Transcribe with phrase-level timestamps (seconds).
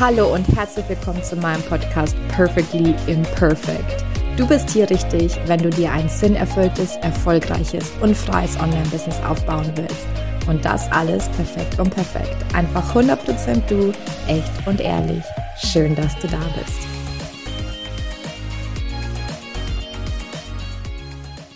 [0.00, 4.02] Hallo und herzlich willkommen zu meinem Podcast Perfectly Imperfect.
[4.38, 10.06] Du bist hier richtig, wenn du dir ein sinnerfülltes, erfolgreiches und freies Online-Business aufbauen willst.
[10.48, 12.34] Und das alles perfekt und perfekt.
[12.54, 13.92] Einfach 100% du,
[14.28, 15.22] echt und ehrlich.
[15.62, 16.80] Schön, dass du da bist.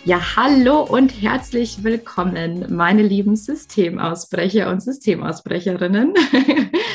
[0.05, 6.13] Ja, hallo und herzlich willkommen, meine lieben Systemausbrecher und Systemausbrecherinnen.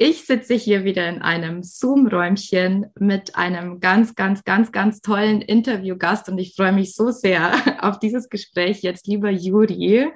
[0.00, 6.28] Ich sitze hier wieder in einem Zoom-Räumchen mit einem ganz, ganz, ganz, ganz tollen Interviewgast
[6.28, 7.52] und ich freue mich so sehr
[7.82, 10.08] auf dieses Gespräch jetzt, lieber Juri.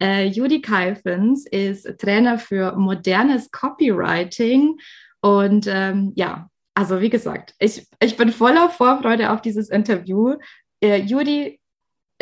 [0.00, 4.78] Äh, Juri Kalfens ist Trainer für modernes Copywriting
[5.20, 10.36] und ähm, ja, also wie gesagt, ich, ich bin voller Vorfreude auf dieses Interview.
[10.80, 11.58] Äh, Juri,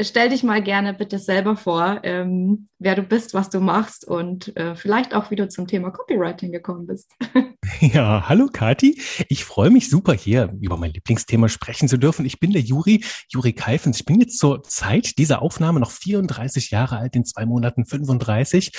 [0.00, 4.56] stell dich mal gerne bitte selber vor, ähm, wer du bist, was du machst und
[4.56, 7.12] äh, vielleicht auch, wie du zum Thema Copywriting gekommen bist.
[7.80, 9.00] Ja, hallo Kati.
[9.28, 12.24] Ich freue mich super hier über mein Lieblingsthema sprechen zu dürfen.
[12.26, 13.98] Ich bin der Juri, Juri Keifens.
[13.98, 18.72] Ich bin jetzt zur Zeit dieser Aufnahme noch 34 Jahre alt, in zwei Monaten 35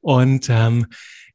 [0.00, 0.86] und ähm,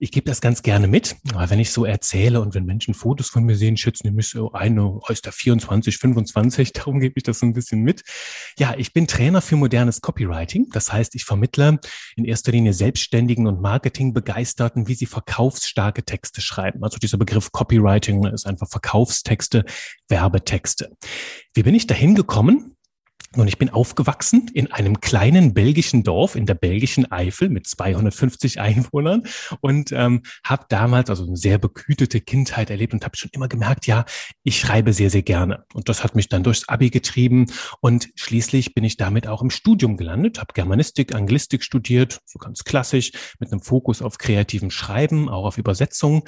[0.03, 3.29] ich gebe das ganz gerne mit, aber wenn ich so erzähle und wenn Menschen Fotos
[3.29, 7.23] von mir sehen, schätzen die mich so ein, aus der 24, 25, darum gebe ich
[7.23, 8.03] das so ein bisschen mit.
[8.59, 10.67] Ja, ich bin Trainer für modernes Copywriting.
[10.73, 11.79] Das heißt, ich vermittle
[12.17, 16.83] in erster Linie Selbstständigen und Marketingbegeisterten, wie sie verkaufsstarke Texte schreiben.
[16.83, 19.63] Also dieser Begriff Copywriting ist einfach Verkaufstexte,
[20.09, 20.91] Werbetexte.
[21.53, 22.72] Wie bin ich dahin gekommen?
[23.35, 28.59] Und ich bin aufgewachsen in einem kleinen belgischen Dorf in der belgischen Eifel mit 250
[28.59, 29.23] Einwohnern
[29.59, 33.87] und ähm, habe damals also eine sehr bekütete Kindheit erlebt und habe schon immer gemerkt,
[33.87, 34.05] ja,
[34.43, 35.65] ich schreibe sehr, sehr gerne.
[35.73, 37.47] Und das hat mich dann durchs Abi getrieben
[37.81, 42.63] und schließlich bin ich damit auch im Studium gelandet, habe Germanistik, Anglistik studiert, so ganz
[42.63, 46.23] klassisch, mit einem Fokus auf kreativen Schreiben, auch auf Übersetzung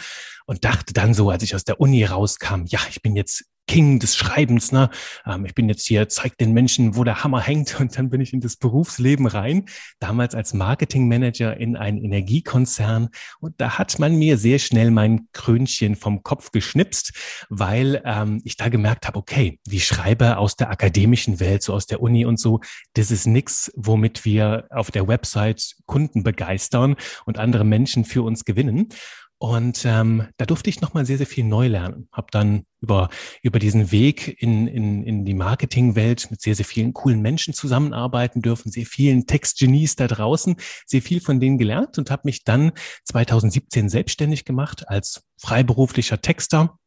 [0.48, 4.00] und dachte dann so, als ich aus der Uni rauskam, ja, ich bin jetzt King
[4.00, 4.72] des Schreibens.
[4.72, 4.90] Ne?
[5.26, 7.80] Ähm, ich bin jetzt hier, zeig den Menschen, wo der Hammer hängt.
[7.80, 9.66] Und dann bin ich in das Berufsleben rein,
[10.00, 13.10] damals als Marketingmanager in einen Energiekonzern.
[13.40, 17.14] Und da hat man mir sehr schnell mein Krönchen vom Kopf geschnipst,
[17.50, 21.86] weil ähm, ich da gemerkt habe, okay, die Schreiber aus der akademischen Welt, so aus
[21.86, 22.60] der Uni und so,
[22.94, 26.96] das ist nix, womit wir auf der Website Kunden begeistern
[27.26, 28.90] und andere Menschen für uns gewinnen.
[29.38, 32.08] Und ähm, da durfte ich nochmal sehr, sehr viel neu lernen.
[32.12, 33.10] Habe dann über,
[33.42, 38.42] über diesen Weg in, in, in die Marketingwelt mit sehr, sehr vielen coolen Menschen zusammenarbeiten
[38.42, 42.72] dürfen, sehr vielen Textgenies da draußen, sehr viel von denen gelernt und habe mich dann
[43.04, 46.80] 2017 selbstständig gemacht als freiberuflicher Texter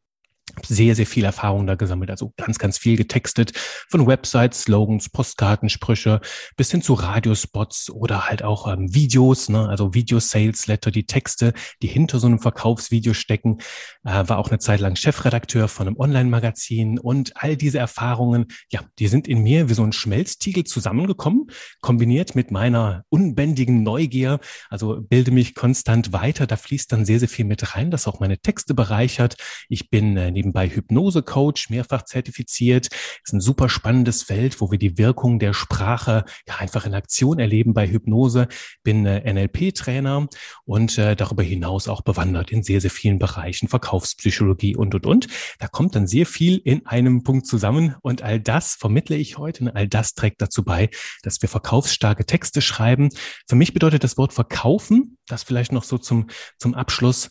[0.66, 3.52] sehr, sehr viel Erfahrung da gesammelt, also ganz, ganz viel getextet,
[3.88, 6.20] von Websites, Slogans, Postkarten, Sprüche
[6.56, 9.68] bis hin zu Radiospots oder halt auch ähm, Videos, ne?
[9.68, 11.52] also Video-Sales-Letter, die Texte,
[11.82, 13.58] die hinter so einem Verkaufsvideo stecken,
[14.04, 18.80] äh, war auch eine Zeit lang Chefredakteur von einem Online-Magazin und all diese Erfahrungen, ja,
[18.98, 21.47] die sind in mir wie so ein Schmelztiegel zusammengekommen,
[21.80, 27.28] kombiniert mit meiner unbändigen Neugier, also bilde mich konstant weiter, da fließt dann sehr, sehr
[27.28, 29.36] viel mit rein, das auch meine Texte bereichert.
[29.68, 32.88] Ich bin äh, nebenbei Hypnose-Coach, mehrfach zertifiziert.
[33.25, 37.38] Ist ein super spannendes Feld, wo wir die Wirkung der Sprache ja einfach in Aktion
[37.38, 38.48] erleben bei Hypnose.
[38.82, 40.28] Bin äh, NLP-Trainer
[40.64, 45.26] und äh, darüber hinaus auch bewandert in sehr, sehr vielen Bereichen, Verkaufspsychologie und, und, und.
[45.59, 49.65] Da kommt dann sehr viel in einem Punkt zusammen und all das vermittle ich heute.
[49.65, 50.88] Und all das trägt dazu bei,
[51.22, 53.10] dass wir verkaufsstarke Texte schreiben.
[53.47, 56.28] Für mich bedeutet das Wort verkaufen, das vielleicht noch so zum,
[56.59, 57.28] zum Abschluss,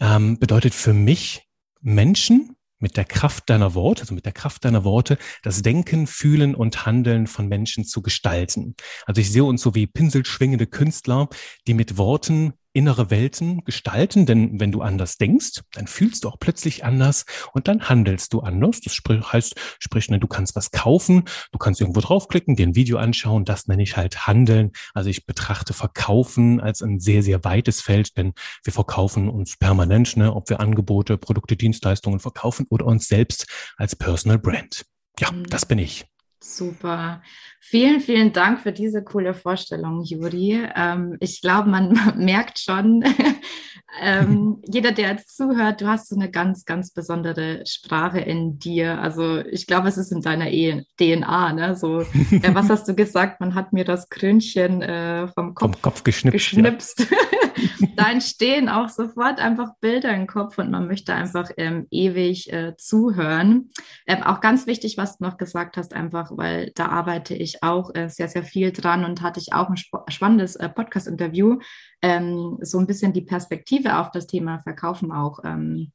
[0.00, 1.46] ähm, bedeutet für mich
[1.80, 6.54] Menschen mit der Kraft deiner Worte, also mit der Kraft deiner Worte, das Denken, Fühlen
[6.54, 8.74] und Handeln von Menschen zu gestalten.
[9.06, 11.28] Also ich sehe uns so wie pinselschwingende Künstler,
[11.66, 16.38] die mit Worten innere Welten gestalten, denn wenn du anders denkst, dann fühlst du auch
[16.38, 18.80] plötzlich anders und dann handelst du anders.
[18.80, 18.96] Das
[19.32, 23.44] heißt, sprich, ne, du kannst was kaufen, du kannst irgendwo draufklicken, dir ein Video anschauen,
[23.44, 24.72] das nenne ich halt Handeln.
[24.94, 28.32] Also ich betrachte Verkaufen als ein sehr, sehr weites Feld, denn
[28.64, 33.46] wir verkaufen uns permanent, ne, ob wir Angebote, Produkte, Dienstleistungen verkaufen oder uns selbst
[33.76, 34.84] als Personal Brand.
[35.18, 35.46] Ja, mhm.
[35.48, 36.06] das bin ich.
[36.42, 37.22] Super.
[37.60, 40.66] Vielen, vielen Dank für diese coole Vorstellung, Juri.
[40.74, 43.04] Ähm, ich glaube, man merkt schon,
[44.02, 49.00] ähm, jeder, der jetzt zuhört, du hast so eine ganz, ganz besondere Sprache in dir.
[49.00, 51.52] Also ich glaube, es ist in deiner e DNA.
[51.52, 51.76] Ne?
[51.76, 52.00] So,
[52.30, 53.40] äh, was hast du gesagt?
[53.40, 56.32] Man hat mir das Krönchen äh, vom Kopf, vom Kopf geschnipst.
[56.32, 57.00] geschnipst.
[57.00, 57.16] Ja.
[57.96, 62.76] da entstehen auch sofort einfach Bilder im Kopf und man möchte einfach ähm, ewig äh,
[62.76, 63.70] zuhören.
[64.06, 67.94] Ähm, auch ganz wichtig, was du noch gesagt hast, einfach, weil da arbeite ich auch
[67.94, 69.76] äh, sehr, sehr viel dran und hatte ich auch ein
[70.08, 71.58] spannendes äh, Podcast-Interview,
[72.02, 75.92] ähm, so ein bisschen die Perspektive auf das Thema Verkaufen auch ähm,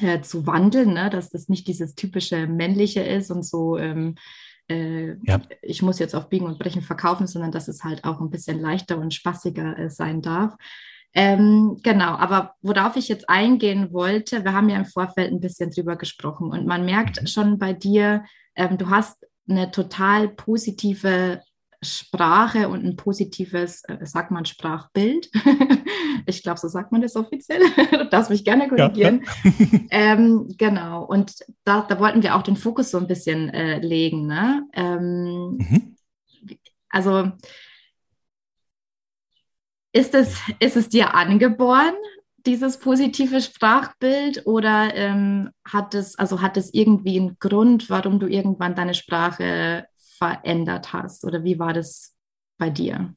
[0.00, 1.10] äh, zu wandeln, ne?
[1.10, 4.16] dass das nicht dieses typische männliche ist und so, ähm,
[4.68, 5.40] äh, ja.
[5.62, 8.60] ich muss jetzt auf Biegen und Brechen verkaufen, sondern dass es halt auch ein bisschen
[8.60, 10.54] leichter und spaßiger äh, sein darf.
[11.14, 15.70] Ähm, genau, aber worauf ich jetzt eingehen wollte, wir haben ja im Vorfeld ein bisschen
[15.70, 17.26] drüber gesprochen und man merkt mhm.
[17.26, 18.24] schon bei dir,
[18.54, 21.40] ähm, du hast eine total positive
[21.82, 25.30] Sprache und ein positives, äh, sagt man Sprachbild.
[26.26, 27.62] ich glaube, so sagt man das offiziell.
[27.90, 29.24] du darfst mich gerne korrigieren.
[29.44, 29.78] Ja, ja.
[29.90, 34.26] ähm, genau, und da, da, wollten wir auch den Fokus so ein bisschen äh, legen.
[34.26, 34.66] Ne?
[34.72, 35.96] Ähm, mhm.
[36.90, 37.30] Also
[39.92, 41.94] ist es, ist es dir angeboren,
[42.46, 48.26] dieses positive Sprachbild, oder ähm, hat es, also hat es irgendwie einen Grund, warum du
[48.26, 49.86] irgendwann deine Sprache
[50.18, 51.24] verändert hast?
[51.24, 52.16] Oder wie war das
[52.58, 53.14] bei dir?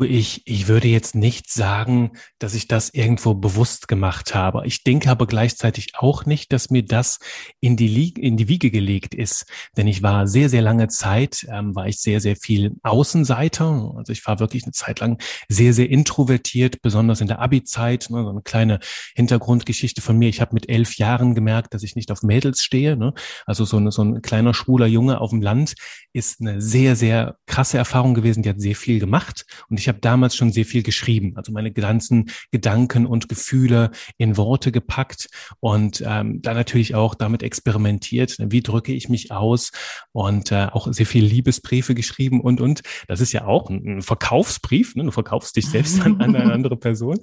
[0.00, 4.62] Ich, ich würde jetzt nicht sagen, dass ich das irgendwo bewusst gemacht habe.
[4.66, 7.18] Ich denke aber gleichzeitig auch nicht, dass mir das
[7.60, 9.44] in die, in die Wiege gelegt ist.
[9.76, 13.92] Denn ich war sehr, sehr lange Zeit, ähm, war ich sehr, sehr viel Außenseiter.
[13.96, 18.08] Also ich war wirklich eine Zeit lang sehr, sehr introvertiert, besonders in der Abi-Zeit.
[18.10, 18.80] Ne, so eine kleine
[19.14, 20.28] Hintergrundgeschichte von mir.
[20.28, 22.96] Ich habe mit elf Jahren gemerkt, dass ich nicht auf Mädels stehe.
[22.96, 23.12] Ne?
[23.46, 25.74] Also so, eine, so ein kleiner schwuler Junge auf dem Land
[26.12, 28.42] ist eine sehr, sehr krasse Erfahrung gewesen.
[28.42, 29.44] Die hat sehr viel gemacht.
[29.68, 34.36] Und ich habe damals schon sehr viel geschrieben, also meine ganzen Gedanken und Gefühle in
[34.36, 39.72] Worte gepackt und ähm, dann natürlich auch damit experimentiert, ne, wie drücke ich mich aus
[40.12, 44.94] und äh, auch sehr viel Liebesbriefe geschrieben und und das ist ja auch ein, Verkaufsbrief,
[44.94, 45.04] ne?
[45.04, 47.18] du verkaufst dich selbst an, an eine andere Person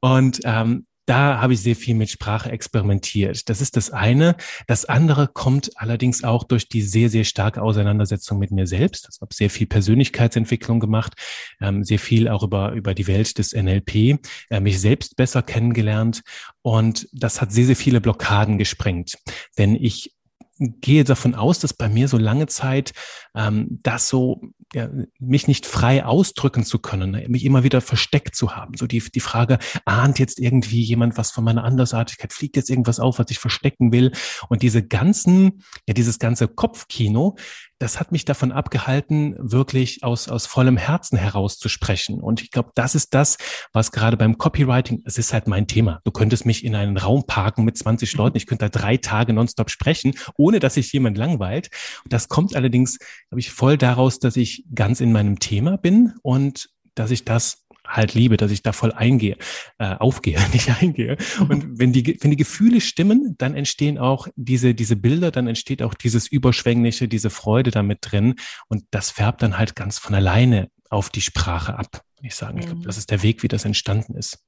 [0.00, 3.48] und ähm, da habe ich sehr viel mit Sprache experimentiert.
[3.48, 4.36] Das ist das eine.
[4.66, 9.08] Das andere kommt allerdings auch durch die sehr, sehr starke Auseinandersetzung mit mir selbst.
[9.12, 11.14] Ich habe sehr viel Persönlichkeitsentwicklung gemacht,
[11.60, 14.18] ähm, sehr viel auch über, über die Welt des NLP,
[14.50, 16.22] äh, mich selbst besser kennengelernt.
[16.62, 19.18] Und das hat sehr, sehr viele Blockaden gesprengt.
[19.58, 20.14] Denn ich
[20.58, 22.92] gehe davon aus, dass bei mir so lange Zeit
[23.34, 24.40] ähm, das so
[24.74, 24.88] ja,
[25.18, 28.76] mich nicht frei ausdrücken zu können, ne, mich immer wieder versteckt zu haben.
[28.76, 33.00] So die, die Frage, ahnt jetzt irgendwie jemand was von meiner Andersartigkeit, fliegt jetzt irgendwas
[33.00, 34.12] auf, was ich verstecken will?
[34.48, 37.36] Und diese ganzen, ja, dieses ganze Kopfkino,
[37.84, 42.18] das hat mich davon abgehalten, wirklich aus, aus vollem Herzen heraus zu sprechen.
[42.18, 43.36] Und ich glaube, das ist das,
[43.74, 46.00] was gerade beim Copywriting, es ist halt mein Thema.
[46.04, 48.18] Du könntest mich in einen Raum parken mit 20 mhm.
[48.18, 48.36] Leuten.
[48.38, 51.68] Ich könnte da drei Tage nonstop sprechen, ohne dass sich jemand langweilt.
[52.04, 52.98] Und das kommt allerdings,
[53.28, 57.63] glaube ich, voll daraus, dass ich ganz in meinem Thema bin und dass ich das
[57.96, 59.36] halt liebe, dass ich da voll eingehe,
[59.78, 61.16] äh, aufgehe, nicht eingehe.
[61.48, 65.82] Und wenn die, wenn die Gefühle stimmen, dann entstehen auch diese, diese Bilder, dann entsteht
[65.82, 68.34] auch dieses Überschwängliche, diese Freude damit drin.
[68.68, 72.02] Und das färbt dann halt ganz von alleine auf die Sprache ab.
[72.22, 72.84] Ich sagen, ich glaube, mhm.
[72.84, 74.38] das ist der Weg, wie das entstanden ist.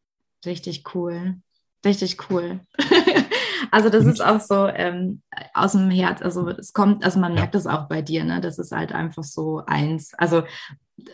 [0.45, 1.37] Richtig cool.
[1.85, 2.61] Richtig cool.
[3.71, 5.23] also das ist auch so ähm,
[5.55, 6.23] aus dem Herz.
[6.23, 8.41] Also es kommt, also man merkt es auch bei dir, ne?
[8.41, 10.15] Das ist halt einfach so eins.
[10.15, 10.43] Also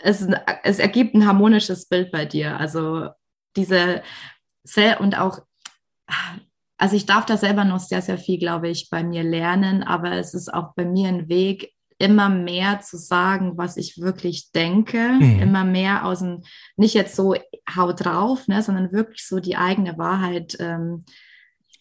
[0.02, 0.26] es,
[0.62, 2.58] es ergibt ein harmonisches Bild bei dir.
[2.58, 3.08] Also
[3.56, 4.02] diese
[5.00, 5.40] und auch,
[6.79, 10.12] also ich darf da selber noch sehr, sehr viel, glaube ich, bei mir lernen, aber
[10.12, 14.99] es ist auch bei mir ein Weg, immer mehr zu sagen, was ich wirklich denke,
[15.21, 15.40] mhm.
[15.40, 16.42] immer mehr aus dem,
[16.76, 17.35] nicht jetzt so
[17.76, 21.04] haut drauf, ne, sondern wirklich so die eigene Wahrheit ähm,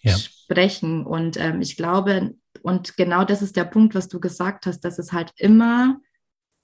[0.01, 0.15] ja.
[0.15, 1.05] sprechen.
[1.05, 4.99] Und ähm, ich glaube, und genau das ist der Punkt, was du gesagt hast, dass
[4.99, 5.97] es halt immer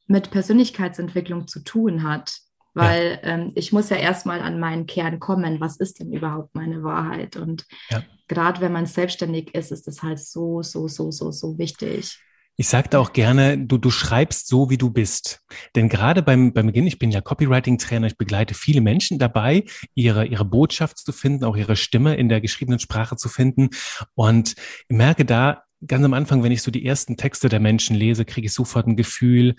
[0.07, 2.39] mit Persönlichkeitsentwicklung zu tun hat.
[2.73, 3.29] Weil ja.
[3.29, 5.59] ähm, ich muss ja erstmal an meinen Kern kommen.
[5.59, 7.35] Was ist denn überhaupt meine Wahrheit?
[7.35, 8.03] Und ja.
[8.27, 12.19] gerade wenn man selbstständig ist, ist das halt so, so, so, so, so wichtig.
[12.59, 15.41] Ich sagte auch gerne, du, du schreibst so, wie du bist.
[15.75, 20.25] Denn gerade beim, beim Beginn, ich bin ja Copywriting-Trainer, ich begleite viele Menschen dabei, ihre,
[20.25, 23.69] ihre Botschaft zu finden, auch ihre Stimme in der geschriebenen Sprache zu finden.
[24.15, 24.55] Und
[24.87, 28.25] ich merke da, ganz am Anfang, wenn ich so die ersten Texte der Menschen lese,
[28.25, 29.55] kriege ich sofort ein Gefühl,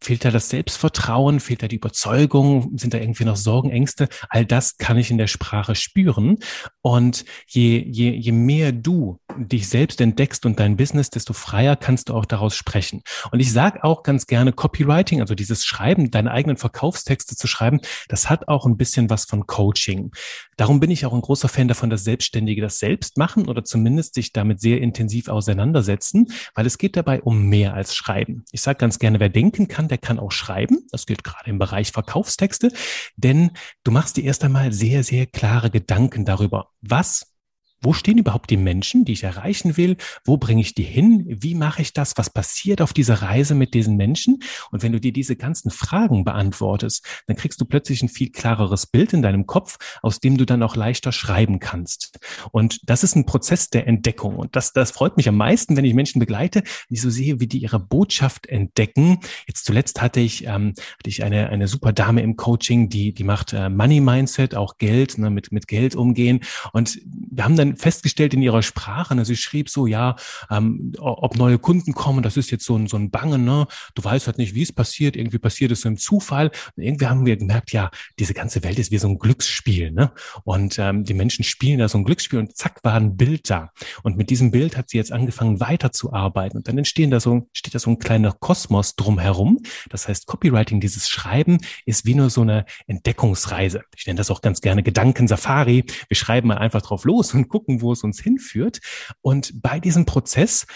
[0.00, 1.40] Fehlt da das Selbstvertrauen?
[1.40, 2.76] Fehlt da die Überzeugung?
[2.76, 4.08] Sind da irgendwie noch Sorgen, Ängste?
[4.28, 6.38] All das kann ich in der Sprache spüren.
[6.82, 12.08] Und je, je, je mehr du dich selbst entdeckst und dein Business, desto freier kannst
[12.08, 13.02] du auch daraus sprechen.
[13.32, 17.80] Und ich sage auch ganz gerne Copywriting, also dieses Schreiben, deine eigenen Verkaufstexte zu schreiben,
[18.08, 20.10] das hat auch ein bisschen was von Coaching.
[20.56, 24.14] Darum bin ich auch ein großer Fan davon, dass Selbstständige das selbst machen oder zumindest
[24.14, 28.44] sich damit sehr intensiv auseinandersetzen, weil es geht dabei um mehr als Schreiben.
[28.52, 30.86] Ich sage ganz gerne, wer denken kann, der kann auch schreiben.
[30.90, 32.72] Das gilt gerade im Bereich Verkaufstexte,
[33.16, 33.52] denn
[33.84, 37.35] du machst dir erst einmal sehr, sehr klare Gedanken darüber, was
[37.80, 39.96] wo stehen überhaupt die Menschen, die ich erreichen will?
[40.24, 41.24] Wo bringe ich die hin?
[41.28, 42.16] Wie mache ich das?
[42.16, 44.40] Was passiert auf dieser Reise mit diesen Menschen?
[44.70, 48.86] Und wenn du dir diese ganzen Fragen beantwortest, dann kriegst du plötzlich ein viel klareres
[48.86, 52.18] Bild in deinem Kopf, aus dem du dann auch leichter schreiben kannst.
[52.50, 54.36] Und das ist ein Prozess der Entdeckung.
[54.36, 57.46] Und das, das freut mich am meisten, wenn ich Menschen begleite, wenn so sehe, wie
[57.46, 59.18] die ihre Botschaft entdecken.
[59.46, 63.24] Jetzt zuletzt hatte ich, ähm, hatte ich eine, eine super Dame im Coaching, die, die
[63.24, 66.40] macht äh, Money Mindset, auch Geld, ne, mit, mit Geld umgehen.
[66.72, 70.16] Und wir haben dann festgestellt in ihrer Sprache, ne, sie schrieb so, ja,
[70.50, 73.66] ähm, ob neue Kunden kommen, das ist jetzt so ein, so ein Bangen, ne?
[73.94, 76.50] Du weißt halt nicht, wie es passiert, irgendwie passiert es so im Zufall.
[76.76, 80.12] Und irgendwie haben wir gemerkt, ja, diese ganze Welt ist wie so ein Glücksspiel, ne?
[80.44, 83.72] Und ähm, die Menschen spielen da so ein Glücksspiel und zack, war ein Bild da.
[84.02, 86.58] Und mit diesem Bild hat sie jetzt angefangen weiterzuarbeiten.
[86.58, 89.60] Und dann entstehen da so, steht da so ein kleiner Kosmos drumherum.
[89.90, 93.82] Das heißt, Copywriting, dieses Schreiben, ist wie nur so eine Entdeckungsreise.
[93.96, 95.84] Ich nenne das auch ganz gerne Gedankensafari.
[96.08, 98.80] Wir schreiben mal einfach drauf los und gucken, wo es uns hinführt.
[99.22, 100.66] Und bei diesem Prozess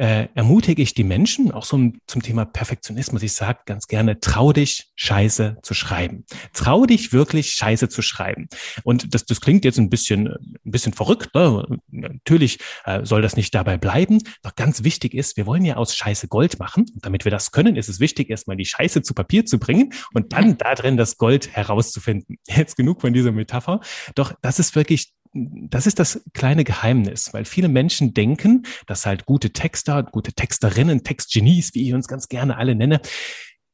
[0.00, 3.22] äh, ermutige ich die Menschen, auch so zum Thema Perfektionismus.
[3.22, 6.24] Ich sage ganz gerne, trau dich, Scheiße zu schreiben.
[6.54, 8.48] Trau dich wirklich, Scheiße zu schreiben.
[8.82, 11.34] Und das, das klingt jetzt ein bisschen, ein bisschen verrückt.
[11.34, 11.66] Ne?
[11.88, 14.20] Natürlich äh, soll das nicht dabei bleiben.
[14.42, 16.86] Doch ganz wichtig ist, wir wollen ja aus Scheiße Gold machen.
[16.94, 19.92] Und damit wir das können, ist es wichtig, erstmal die Scheiße zu Papier zu bringen
[20.14, 22.38] und dann da drin das Gold herauszufinden.
[22.48, 23.80] Jetzt genug von dieser Metapher.
[24.14, 29.26] Doch das ist wirklich das ist das kleine Geheimnis, weil viele Menschen denken, dass halt
[29.26, 33.00] gute Texter, gute Texterinnen, Textgenies, wie ich uns ganz gerne alle nenne,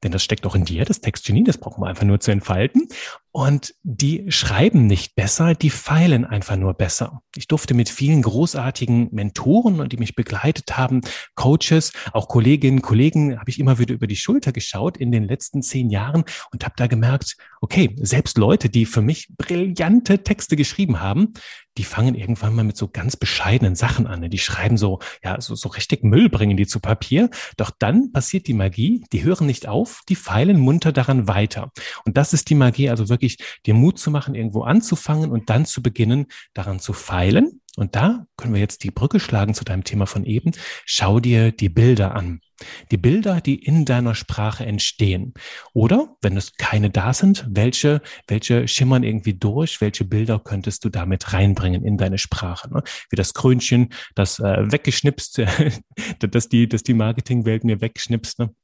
[0.02, 2.88] denn das steckt auch in dir, das Textgenie, das brauchen wir einfach nur zu entfalten.
[3.32, 7.20] Und die schreiben nicht besser, die feilen einfach nur besser.
[7.34, 11.02] Ich durfte mit vielen großartigen Mentoren die mich begleitet haben,
[11.34, 15.62] Coaches, auch Kolleginnen, Kollegen, habe ich immer wieder über die Schulter geschaut in den letzten
[15.62, 21.00] zehn Jahren und habe da gemerkt, okay, selbst Leute, die für mich brillante Texte geschrieben
[21.00, 21.34] haben,
[21.78, 24.28] die fangen irgendwann mal mit so ganz bescheidenen Sachen an.
[24.30, 27.30] Die schreiben so, ja, so, so richtig Müll bringen die zu Papier.
[27.56, 31.72] Doch dann passiert die Magie, die hören nicht auf, die feilen munter daran weiter.
[32.04, 35.66] Und das ist die Magie, also wirklich dir Mut zu machen, irgendwo anzufangen und dann
[35.66, 37.60] zu beginnen, daran zu feilen.
[37.76, 40.52] Und da können wir jetzt die Brücke schlagen zu deinem Thema von eben.
[40.86, 42.40] Schau dir die Bilder an.
[42.90, 45.34] Die Bilder, die in deiner Sprache entstehen.
[45.72, 49.80] Oder, wenn es keine da sind, welche, welche schimmern irgendwie durch?
[49.80, 52.72] Welche Bilder könntest du damit reinbringen in deine Sprache?
[52.72, 52.82] Ne?
[53.10, 55.42] Wie das Krönchen, das äh, weggeschnipst,
[56.20, 58.38] dass die, dass die Marketingwelt mir wegschnipst.
[58.38, 58.54] Ne?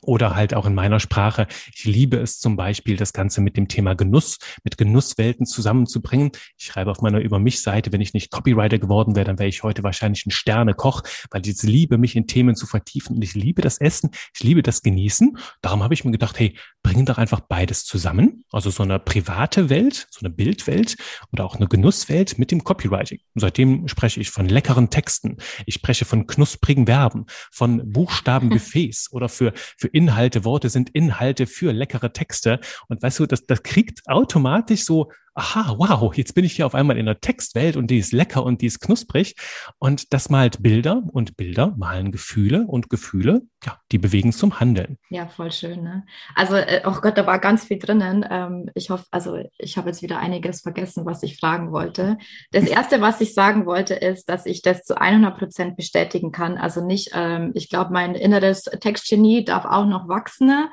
[0.00, 1.46] Oder halt auch in meiner Sprache.
[1.74, 6.32] Ich liebe es zum Beispiel, das Ganze mit dem Thema Genuss, mit Genusswelten zusammenzubringen.
[6.58, 9.48] Ich schreibe auf meiner Über mich Seite, wenn ich nicht Copywriter geworden wäre, dann wäre
[9.48, 13.34] ich heute wahrscheinlich ein Sternekoch, weil ich liebe, mich in Themen zu vertiefen und ich
[13.34, 15.38] liebe das Essen, ich liebe das Genießen.
[15.62, 18.44] Darum habe ich mir gedacht, hey, bringen doch einfach beides zusammen.
[18.52, 20.96] Also so eine private Welt, so eine Bildwelt
[21.32, 23.20] oder auch eine Genusswelt mit dem Copywriting.
[23.34, 25.38] Und seitdem spreche ich von leckeren Texten.
[25.66, 30.44] Ich spreche von knusprigen Verben, von Buchstabenbuffets oder für, für Inhalte.
[30.44, 32.60] Worte sind Inhalte für leckere Texte.
[32.88, 36.74] Und weißt du, das, das kriegt automatisch so aha, wow, jetzt bin ich hier auf
[36.74, 39.34] einmal in der Textwelt und die ist lecker und die ist knusprig.
[39.78, 44.98] Und das malt Bilder und Bilder malen Gefühle und Gefühle, ja, die bewegen zum Handeln.
[45.10, 45.82] Ja, voll schön.
[45.82, 46.04] Ne?
[46.34, 48.24] Also, äh, oh Gott, da war ganz viel drinnen.
[48.30, 52.16] Ähm, ich hoffe, also ich habe jetzt wieder einiges vergessen, was ich fragen wollte.
[52.52, 56.58] Das Erste, was ich sagen wollte, ist, dass ich das zu 100 Prozent bestätigen kann.
[56.58, 60.68] Also nicht, ähm, ich glaube, mein inneres Textgenie darf auch noch wachsen.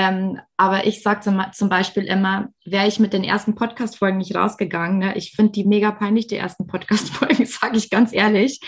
[0.00, 4.34] Ähm, aber ich sage zum, zum, Beispiel immer, wäre ich mit den ersten Podcast-Folgen nicht
[4.34, 5.14] rausgegangen, ne?
[5.14, 8.60] ich finde die mega peinlich, die ersten Podcast-Folgen, sage ich ganz ehrlich.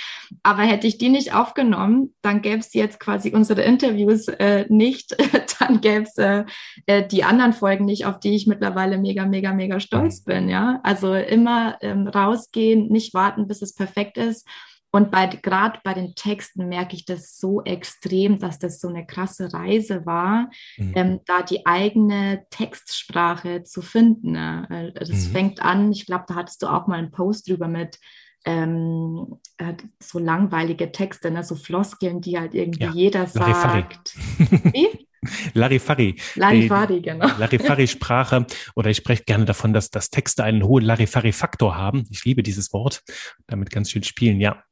[0.43, 5.17] Aber hätte ich die nicht aufgenommen, dann gäbe es jetzt quasi unsere Interviews äh, nicht,
[5.59, 6.45] dann gäbe es äh,
[6.85, 10.51] äh, die anderen Folgen nicht, auf die ich mittlerweile mega, mega, mega stolz bin.
[10.51, 14.47] Ja, also immer ähm, rausgehen, nicht warten, bis es perfekt ist.
[14.95, 19.07] Und bei, gerade bei den Texten merke ich das so extrem, dass das so eine
[19.07, 20.93] krasse Reise war, mhm.
[20.95, 24.33] ähm, da die eigene Textsprache zu finden.
[24.33, 24.93] Ne?
[24.95, 25.33] Das mhm.
[25.33, 27.99] fängt an, ich glaube, da hattest du auch mal einen Post drüber mit
[28.45, 31.43] ähm, äh, so langweilige Texte, ne?
[31.43, 32.93] so Floskeln, die halt irgendwie ja.
[32.93, 34.15] jeder sagt.
[34.39, 35.07] Wie?
[35.55, 36.17] Larifari.
[36.35, 37.29] Larifari, genau.
[37.39, 38.45] Larifari-Sprache.
[38.75, 42.05] Oder ich spreche gerne davon, dass, dass Texte einen hohen Larifari-Faktor haben.
[42.11, 43.03] Ich liebe dieses Wort.
[43.47, 44.63] Damit ganz schön spielen, ja.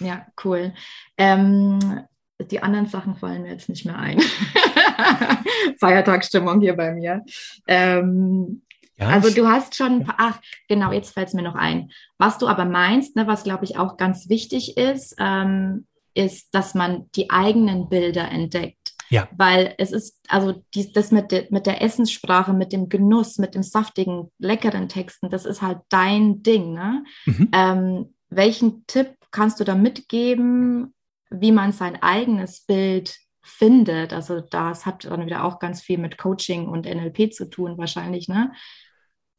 [0.00, 0.72] Ja, cool.
[1.16, 1.78] Ähm,
[2.50, 4.20] die anderen Sachen fallen mir jetzt nicht mehr ein.
[5.78, 7.24] Feiertagsstimmung hier bei mir.
[7.66, 8.62] Ähm,
[8.96, 11.90] ja, also du hast schon, ach genau, jetzt fällt es mir noch ein.
[12.18, 16.74] Was du aber meinst, ne, was glaube ich auch ganz wichtig ist, ähm, ist, dass
[16.74, 18.94] man die eigenen Bilder entdeckt.
[19.08, 19.28] Ja.
[19.36, 23.54] Weil es ist, also die, das mit, de, mit der Essenssprache, mit dem Genuss, mit
[23.54, 26.74] dem saftigen, leckeren Texten, das ist halt dein Ding.
[26.74, 27.04] Ne?
[27.26, 27.48] Mhm.
[27.52, 30.94] Ähm, welchen Tipp kannst du da mitgeben,
[31.30, 34.12] wie man sein eigenes Bild findet?
[34.12, 38.28] Also das hat dann wieder auch ganz viel mit Coaching und NLP zu tun wahrscheinlich,
[38.28, 38.52] ne?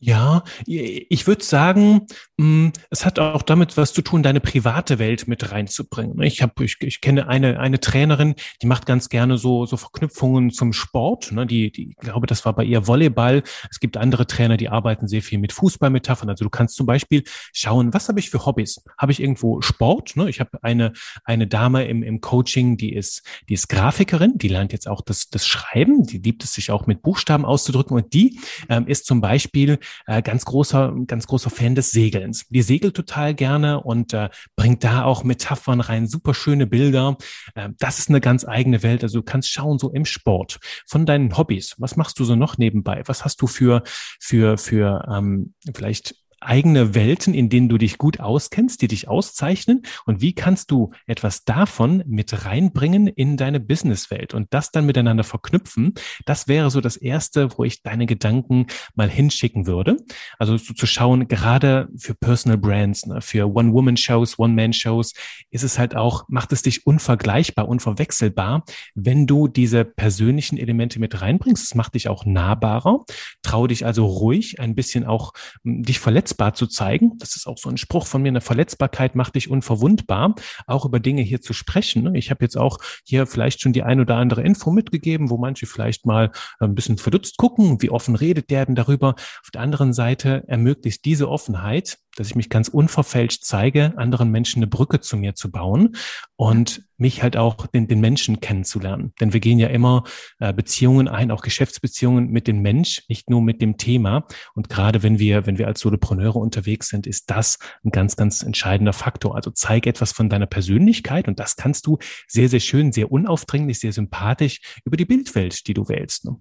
[0.04, 5.28] Ja, ich würde sagen, mm, es hat auch damit was zu tun, deine private Welt
[5.28, 6.20] mit reinzubringen.
[6.24, 10.50] Ich habe, ich, ich kenne eine eine Trainerin, die macht ganz gerne so so Verknüpfungen
[10.50, 11.32] zum Sport.
[11.32, 11.46] Ne?
[11.46, 13.44] Die, die, ich glaube, das war bei ihr Volleyball.
[13.70, 16.30] Es gibt andere Trainer, die arbeiten sehr viel mit Fußballmetaphern.
[16.32, 18.84] Also du kannst zum Beispiel schauen, was habe ich für Hobbys?
[18.98, 20.16] Habe ich irgendwo Sport?
[20.16, 20.32] Ne?
[20.32, 20.94] Ich habe eine
[21.26, 25.30] eine Dame im im Coaching, die ist die ist Grafikerin, die lernt jetzt auch das
[25.30, 26.08] das Schreiben.
[26.08, 30.22] Die liebt es sich auch mit Buchstaben auszudrücken und die ähm, ist zum Beispiel äh,
[30.22, 32.46] ganz großer, ganz großer Fan des Segelns.
[32.50, 37.18] Die segelt total gerne und äh, bringt da auch Metaphern rein, super schöne Bilder.
[37.56, 39.04] Äh, das ist eine ganz eigene Welt.
[39.04, 41.76] Also du kannst schauen, so im Sport, von deinen Hobbys.
[41.78, 43.04] Was machst du so noch nebenbei?
[43.06, 43.84] Was hast du für,
[44.20, 49.84] für, für ähm, vielleicht eigene Welten, in denen du dich gut auskennst, die dich auszeichnen?
[50.06, 55.24] Und wie kannst du etwas davon mit reinbringen in deine Businesswelt und das dann miteinander
[55.24, 55.94] verknüpfen?
[56.26, 59.98] Das wäre so das Erste, wo ich deine Gedanken mal hinschicken würde.
[60.40, 65.14] Also so zu schauen, gerade für Personal Brands, ne, für One-Woman-Shows, One-Man-Shows,
[65.52, 71.22] ist es halt auch, macht es dich unvergleichbar, unverwechselbar, wenn du diese persönlichen Elemente mit
[71.22, 71.64] reinbringst.
[71.64, 73.06] Es macht dich auch nahbarer.
[73.44, 75.34] Trau dich also ruhig, ein bisschen auch
[75.64, 77.18] hm, dich verletzen verletzbar zu zeigen.
[77.20, 78.30] Das ist auch so ein Spruch von mir.
[78.30, 80.36] Eine Verletzbarkeit macht dich unverwundbar,
[80.66, 82.16] auch über Dinge hier zu sprechen.
[82.16, 85.66] Ich habe jetzt auch hier vielleicht schon die ein oder andere Info mitgegeben, wo manche
[85.66, 89.16] vielleicht mal ein bisschen verdutzt gucken, wie offen redet der denn darüber.
[89.44, 94.60] Auf der anderen Seite ermöglicht diese Offenheit, dass ich mich ganz unverfälscht zeige, anderen Menschen
[94.60, 95.96] eine Brücke zu mir zu bauen
[96.36, 99.14] und mich halt auch den, den Menschen kennenzulernen.
[99.20, 100.04] Denn wir gehen ja immer
[100.40, 104.28] äh, Beziehungen ein, auch Geschäftsbeziehungen mit dem Mensch, nicht nur mit dem Thema.
[104.54, 108.44] Und gerade wenn wir, wenn wir als Solopreneure unterwegs sind, ist das ein ganz, ganz
[108.44, 109.36] entscheidender Faktor.
[109.36, 113.80] Also zeige etwas von deiner Persönlichkeit und das kannst du sehr, sehr schön, sehr unaufdringlich,
[113.80, 116.26] sehr sympathisch über die Bildwelt, die du wählst.
[116.26, 116.38] Ne?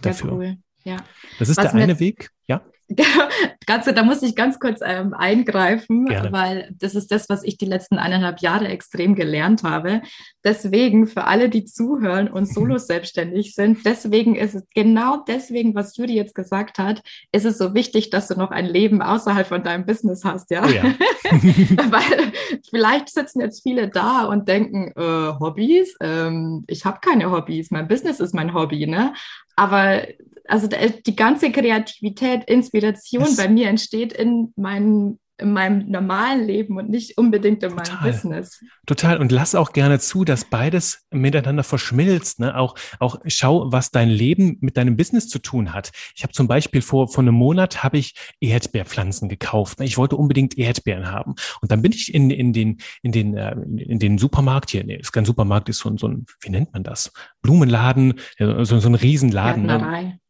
[0.00, 0.30] Dafür.
[0.30, 0.56] Ja, cool.
[0.84, 0.96] Ja.
[1.38, 2.62] Das ist Was der eine Weg, ja.
[3.66, 6.32] Ganze, da muss ich ganz kurz ähm, eingreifen, Gerne.
[6.32, 10.02] weil das ist das, was ich die letzten eineinhalb Jahre extrem gelernt habe.
[10.44, 15.96] Deswegen für alle, die zuhören und solo selbstständig sind, deswegen ist es genau deswegen, was
[15.96, 19.62] Judy jetzt gesagt hat, ist es so wichtig, dass du noch ein Leben außerhalb von
[19.62, 20.64] deinem Business hast, ja.
[20.64, 20.82] Oh ja.
[21.32, 22.32] weil
[22.68, 27.88] vielleicht sitzen jetzt viele da und denken, äh, Hobbys, ähm, ich habe keine Hobbys, mein
[27.88, 29.14] Business ist mein Hobby, ne?
[29.56, 30.02] Aber
[30.46, 36.76] also die ganze Kreativität, Inspiration das bei mir entsteht in meinen in meinem normalen Leben
[36.76, 37.96] und nicht unbedingt in Total.
[37.96, 38.64] meinem Business.
[38.86, 39.18] Total.
[39.18, 42.38] Und lass auch gerne zu, dass beides miteinander verschmilzt.
[42.38, 42.56] Ne?
[42.56, 45.90] Auch, auch schau, was dein Leben mit deinem Business zu tun hat.
[46.14, 49.80] Ich habe zum Beispiel vor, vor einem Monat habe ich Erdbeerpflanzen gekauft.
[49.80, 51.34] Ich wollte unbedingt Erdbeeren haben.
[51.60, 54.84] Und dann bin ich in, in den, in den, äh, in den Supermarkt hier.
[54.84, 57.12] Nee, ist kein Supermarkt, ist so, so ein, wie nennt man das?
[57.42, 59.66] Blumenladen, so, so ein Riesenladen.
[59.66, 60.20] Ne?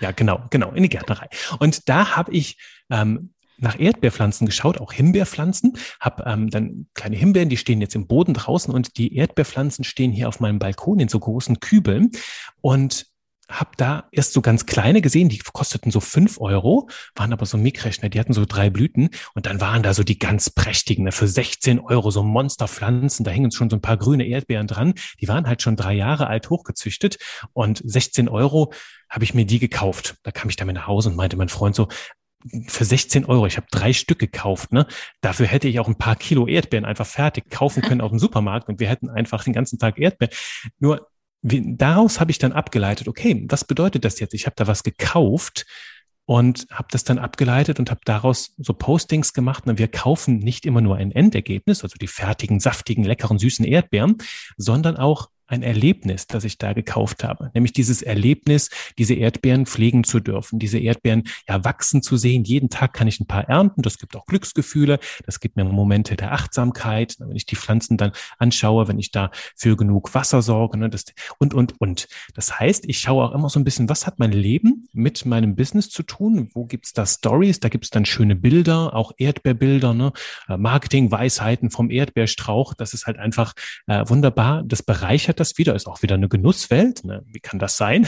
[0.00, 1.28] Ja, genau, genau, in die Gärtnerei.
[1.58, 2.58] Und da habe ich
[2.90, 5.78] ähm, nach Erdbeerpflanzen geschaut, auch Himbeerpflanzen.
[6.00, 10.12] Hab ähm, dann kleine Himbeeren, die stehen jetzt im Boden draußen und die Erdbeerpflanzen stehen
[10.12, 12.10] hier auf meinem Balkon in so großen Kübeln.
[12.60, 13.06] Und
[13.52, 17.56] habe da erst so ganz kleine gesehen, die kosteten so fünf Euro, waren aber so
[17.56, 21.12] Mikrechner, die hatten so drei Blüten und dann waren da so die ganz prächtigen, ne,
[21.12, 25.28] für 16 Euro so Monsterpflanzen, da hingen schon so ein paar grüne Erdbeeren dran, die
[25.28, 27.18] waren halt schon drei Jahre alt hochgezüchtet
[27.52, 28.72] und 16 Euro
[29.08, 30.16] habe ich mir die gekauft.
[30.22, 31.88] Da kam ich damit nach Hause und meinte mein Freund so,
[32.66, 34.86] für 16 Euro, ich habe drei Stück gekauft, ne?
[35.20, 38.68] Dafür hätte ich auch ein paar Kilo Erdbeeren einfach fertig kaufen können auf dem Supermarkt
[38.68, 40.34] und wir hätten einfach den ganzen Tag Erdbeeren.
[40.78, 41.08] Nur
[41.42, 44.32] wie, daraus habe ich dann abgeleitet, okay, was bedeutet das jetzt?
[44.34, 45.66] Ich habe da was gekauft
[46.24, 49.66] und habe das dann abgeleitet und habe daraus so Postings gemacht.
[49.66, 54.18] Und wir kaufen nicht immer nur ein Endergebnis, also die fertigen, saftigen, leckeren, süßen Erdbeeren,
[54.56, 57.50] sondern auch ein Erlebnis, das ich da gekauft habe.
[57.54, 62.44] Nämlich dieses Erlebnis, diese Erdbeeren pflegen zu dürfen, diese Erdbeeren ja wachsen zu sehen.
[62.44, 63.82] Jeden Tag kann ich ein paar ernten.
[63.82, 64.98] Das gibt auch Glücksgefühle.
[65.26, 69.30] Das gibt mir Momente der Achtsamkeit, wenn ich die Pflanzen dann anschaue, wenn ich da
[69.54, 71.04] für genug Wasser sorge ne, das,
[71.38, 72.08] und, und, und.
[72.34, 75.54] Das heißt, ich schaue auch immer so ein bisschen, was hat mein Leben mit meinem
[75.54, 76.48] Business zu tun?
[76.54, 77.60] Wo gibt's da Stories?
[77.60, 80.12] Da gibt's dann schöne Bilder, auch Erdbeerbilder, ne?
[80.48, 82.72] Marketing, Weisheiten vom Erdbeerstrauch.
[82.72, 83.52] Das ist halt einfach
[83.86, 84.62] äh, wunderbar.
[84.64, 87.04] Das bereichert das wieder, ist auch wieder eine Genusswelt.
[87.04, 87.22] Ne?
[87.26, 88.06] Wie kann das sein?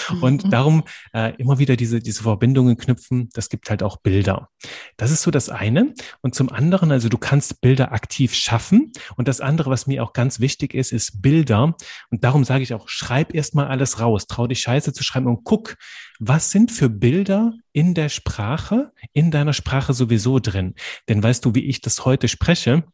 [0.20, 0.50] und mhm.
[0.50, 3.28] darum äh, immer wieder diese, diese Verbindungen knüpfen.
[3.34, 4.48] Das gibt halt auch Bilder.
[4.96, 5.94] Das ist so das eine.
[6.22, 8.92] Und zum anderen, also du kannst Bilder aktiv schaffen.
[9.16, 11.76] Und das andere, was mir auch ganz wichtig ist, ist Bilder.
[12.10, 14.26] Und darum sage ich auch, schreib erstmal alles raus.
[14.26, 15.76] Trau dich Scheiße zu schreiben und guck,
[16.18, 20.74] was sind für Bilder in der Sprache, in deiner Sprache sowieso drin?
[21.08, 22.84] Denn weißt du, wie ich das heute spreche?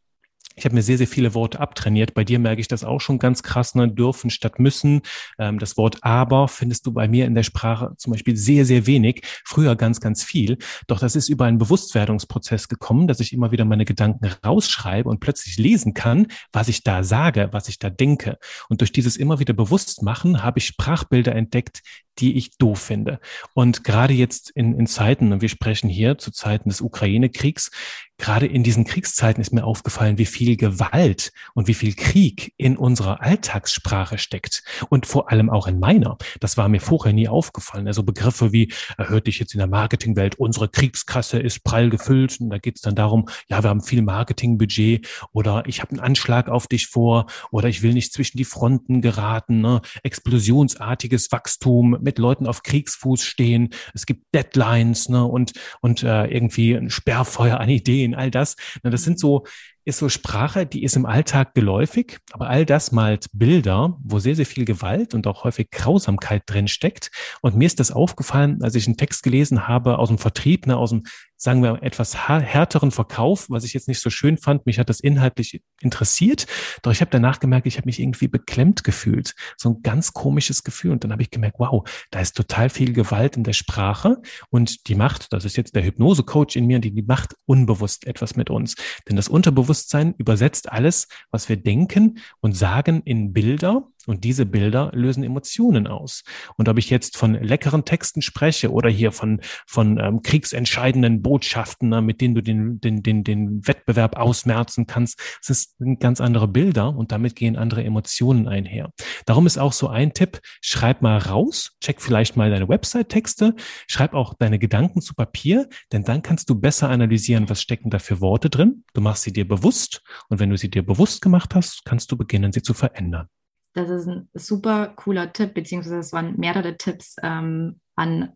[0.58, 2.14] Ich habe mir sehr, sehr viele Worte abtrainiert.
[2.14, 3.88] Bei dir merke ich das auch schon ganz krass, ne?
[3.92, 5.02] dürfen statt müssen.
[5.38, 8.86] Ähm, das Wort aber findest du bei mir in der Sprache zum Beispiel sehr, sehr
[8.86, 9.20] wenig.
[9.44, 10.56] Früher ganz, ganz viel.
[10.86, 15.20] Doch das ist über einen Bewusstwerdungsprozess gekommen, dass ich immer wieder meine Gedanken rausschreibe und
[15.20, 18.38] plötzlich lesen kann, was ich da sage, was ich da denke.
[18.70, 21.82] Und durch dieses immer wieder Bewusstmachen habe ich Sprachbilder entdeckt,
[22.18, 23.20] die ich doof finde.
[23.52, 27.70] Und gerade jetzt in, in Zeiten, und wir sprechen hier zu Zeiten des Ukraine-Kriegs,
[28.18, 32.76] gerade in diesen Kriegszeiten ist mir aufgefallen, wie viel Gewalt und wie viel Krieg in
[32.76, 36.16] unserer Alltagssprache steckt und vor allem auch in meiner.
[36.40, 37.86] Das war mir vorher nie aufgefallen.
[37.86, 42.50] Also Begriffe wie, hörte ich jetzt in der Marketingwelt, unsere Kriegskasse ist prall gefüllt und
[42.50, 46.48] da geht es dann darum, ja, wir haben viel Marketingbudget oder ich habe einen Anschlag
[46.48, 49.80] auf dich vor oder ich will nicht zwischen die Fronten geraten, ne?
[50.02, 53.70] explosionsartiges Wachstum mit Leuten auf Kriegsfuß stehen.
[53.94, 55.24] Es gibt Deadlines ne?
[55.24, 58.56] und, und äh, irgendwie ein Sperrfeuer an Ideen, all das.
[58.82, 59.44] Na, das sind so
[59.86, 64.34] ist so Sprache, die ist im Alltag geläufig, aber all das malt Bilder, wo sehr,
[64.34, 67.12] sehr viel Gewalt und auch häufig Grausamkeit drin steckt.
[67.40, 70.76] Und mir ist das aufgefallen, als ich einen Text gelesen habe aus dem Vertrieb, ne,
[70.76, 71.04] aus dem,
[71.36, 74.66] sagen wir, etwas härteren Verkauf, was ich jetzt nicht so schön fand.
[74.66, 76.46] Mich hat das inhaltlich interessiert,
[76.82, 79.34] doch ich habe danach gemerkt, ich habe mich irgendwie beklemmt gefühlt.
[79.56, 80.92] So ein ganz komisches Gefühl.
[80.92, 84.18] Und dann habe ich gemerkt, wow, da ist total viel Gewalt in der Sprache
[84.50, 88.36] und die macht, das ist jetzt der Hypnose-Coach in mir, die, die macht unbewusst etwas
[88.36, 88.74] mit uns.
[89.08, 94.46] Denn das Unterbewusstsein Unterbewusstsein übersetzt alles, was wir denken und sagen in Bilder und diese
[94.46, 96.22] Bilder lösen Emotionen aus.
[96.56, 101.88] Und ob ich jetzt von leckeren Texten spreche oder hier von, von ähm, kriegsentscheidenden Botschaften,
[101.90, 106.48] ne, mit denen du den, den, den, den Wettbewerb ausmerzen kannst, das sind ganz andere
[106.48, 108.92] Bilder und damit gehen andere Emotionen einher.
[109.26, 113.54] Darum ist auch so ein Tipp, schreib mal raus, check vielleicht mal deine Website-Texte,
[113.88, 117.98] schreib auch deine Gedanken zu Papier, denn dann kannst du besser analysieren, was stecken da
[117.98, 118.84] für Worte drin.
[118.94, 122.16] Du machst sie dir bewusst und wenn du sie dir bewusst gemacht hast, kannst du
[122.16, 123.28] beginnen, sie zu verändern.
[123.76, 128.32] Das ist ein super cooler Tipp, beziehungsweise es waren mehrere Tipps ähm, an,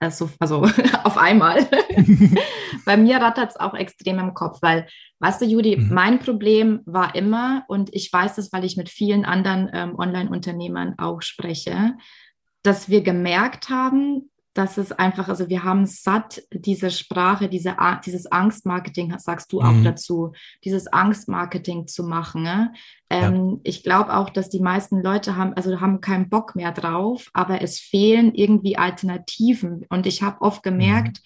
[0.00, 0.62] also, also
[1.04, 1.68] auf einmal.
[2.86, 5.92] Bei mir rattert es auch extrem im Kopf, weil, weißt du, Judy, mhm.
[5.92, 10.94] mein Problem war immer, und ich weiß das, weil ich mit vielen anderen ähm, Online-Unternehmern
[10.96, 11.92] auch spreche,
[12.62, 18.26] dass wir gemerkt haben, dass es einfach, also wir haben satt, diese Sprache, diese, dieses
[18.30, 19.84] Angstmarketing, sagst du auch mhm.
[19.84, 20.32] dazu,
[20.64, 22.42] dieses Angstmarketing zu machen.
[22.42, 22.72] Ne?
[23.08, 23.58] Ähm, ja.
[23.64, 27.62] Ich glaube auch, dass die meisten Leute haben, also haben keinen Bock mehr drauf, aber
[27.62, 29.86] es fehlen irgendwie Alternativen.
[29.88, 31.22] Und ich habe oft gemerkt,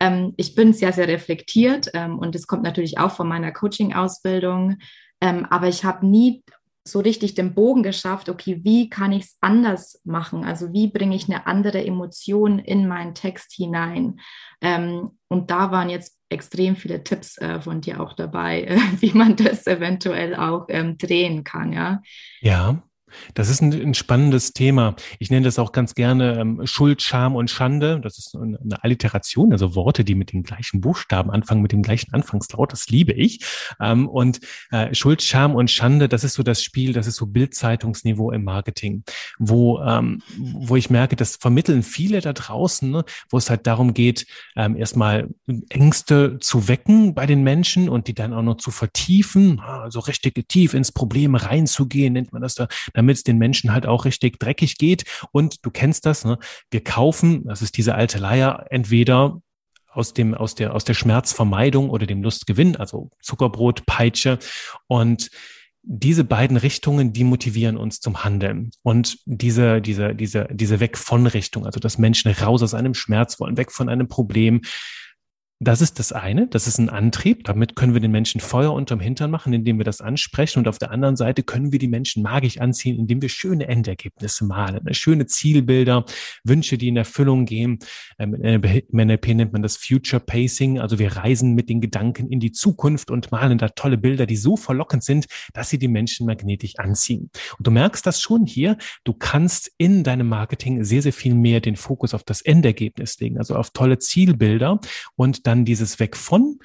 [0.00, 0.06] mhm.
[0.06, 4.76] ähm, ich bin sehr, sehr reflektiert ähm, und es kommt natürlich auch von meiner Coaching-Ausbildung,
[5.20, 6.44] ähm, aber ich habe nie
[6.84, 10.44] so richtig den Bogen geschafft, okay, wie kann ich es anders machen?
[10.44, 14.20] Also wie bringe ich eine andere Emotion in meinen Text hinein?
[14.60, 19.12] Ähm, und da waren jetzt extrem viele Tipps äh, von dir auch dabei, äh, wie
[19.12, 22.02] man das eventuell auch ähm, drehen kann, ja.
[22.40, 22.82] Ja.
[23.34, 24.96] Das ist ein, ein, spannendes Thema.
[25.18, 28.00] Ich nenne das auch ganz gerne ähm, Schuld, Scham und Schande.
[28.02, 32.12] Das ist eine, Alliteration, also Worte, die mit den gleichen Buchstaben anfangen, mit dem gleichen
[32.12, 32.72] Anfangslaut.
[32.72, 33.44] Das liebe ich.
[33.80, 37.26] Ähm, und äh, Schuld, Scham und Schande, das ist so das Spiel, das ist so
[37.26, 39.04] Bildzeitungsniveau im Marketing,
[39.38, 43.94] wo, ähm, wo ich merke, das vermitteln viele da draußen, ne, wo es halt darum
[43.94, 45.28] geht, ähm, erstmal
[45.68, 50.48] Ängste zu wecken bei den Menschen und die dann auch noch zu vertiefen, also richtig
[50.48, 52.68] tief ins Problem reinzugehen, nennt man das da
[53.00, 55.04] damit es den Menschen halt auch richtig dreckig geht.
[55.32, 56.38] Und du kennst das, ne?
[56.70, 59.40] wir kaufen, das ist diese alte Leier, entweder
[59.90, 64.38] aus dem, aus der, aus der Schmerzvermeidung oder dem Lustgewinn, also Zuckerbrot, Peitsche
[64.86, 65.30] und
[65.82, 68.70] diese beiden Richtungen, die motivieren uns zum Handeln.
[68.82, 73.40] Und diese, diese, diese, diese Weg von Richtung, also dass Menschen raus aus einem Schmerz
[73.40, 74.60] wollen, weg von einem Problem,
[75.62, 77.44] das ist das eine, das ist ein Antrieb.
[77.44, 80.60] Damit können wir den Menschen Feuer unterm Hintern machen, indem wir das ansprechen.
[80.60, 84.46] Und auf der anderen Seite können wir die Menschen magisch anziehen, indem wir schöne Endergebnisse
[84.46, 84.94] malen, ne?
[84.94, 86.06] schöne Zielbilder,
[86.44, 87.78] Wünsche, die in Erfüllung gehen.
[88.18, 90.78] Ähm, Im NLP nennt man das Future Pacing.
[90.78, 94.36] Also wir reisen mit den Gedanken in die Zukunft und malen da tolle Bilder, die
[94.36, 97.30] so verlockend sind, dass sie die Menschen magnetisch anziehen.
[97.58, 98.78] Und du merkst das schon hier.
[99.04, 103.36] Du kannst in deinem Marketing sehr, sehr viel mehr den Fokus auf das Endergebnis legen,
[103.36, 104.80] also auf tolle Zielbilder
[105.16, 106.58] und dann dieses Weg von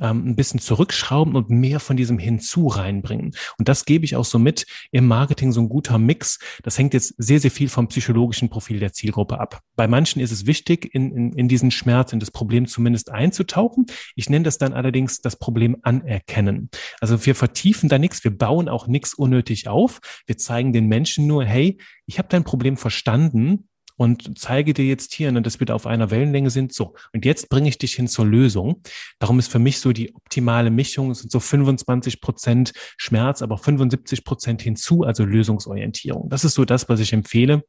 [0.00, 3.34] ähm, ein bisschen zurückschrauben und mehr von diesem Hinzu reinbringen.
[3.58, 6.38] Und das gebe ich auch so mit im Marketing, so ein guter Mix.
[6.62, 9.60] Das hängt jetzt sehr, sehr viel vom psychologischen Profil der Zielgruppe ab.
[9.76, 13.86] Bei manchen ist es wichtig, in, in, in diesen Schmerz, in das Problem zumindest einzutauchen.
[14.16, 16.70] Ich nenne das dann allerdings das Problem anerkennen.
[17.00, 20.00] Also wir vertiefen da nichts, wir bauen auch nichts unnötig auf.
[20.26, 25.12] Wir zeigen den Menschen nur, hey, ich habe dein Problem verstanden und zeige dir jetzt
[25.12, 26.72] hier, ne, dass wir da auf einer Wellenlänge sind.
[26.72, 28.82] So, und jetzt bringe ich dich hin zur Lösung.
[29.18, 33.58] Darum ist für mich so die optimale Mischung, es sind so 25 Prozent Schmerz, aber
[33.58, 36.28] 75 Prozent hinzu, also Lösungsorientierung.
[36.28, 37.62] Das ist so das, was ich empfehle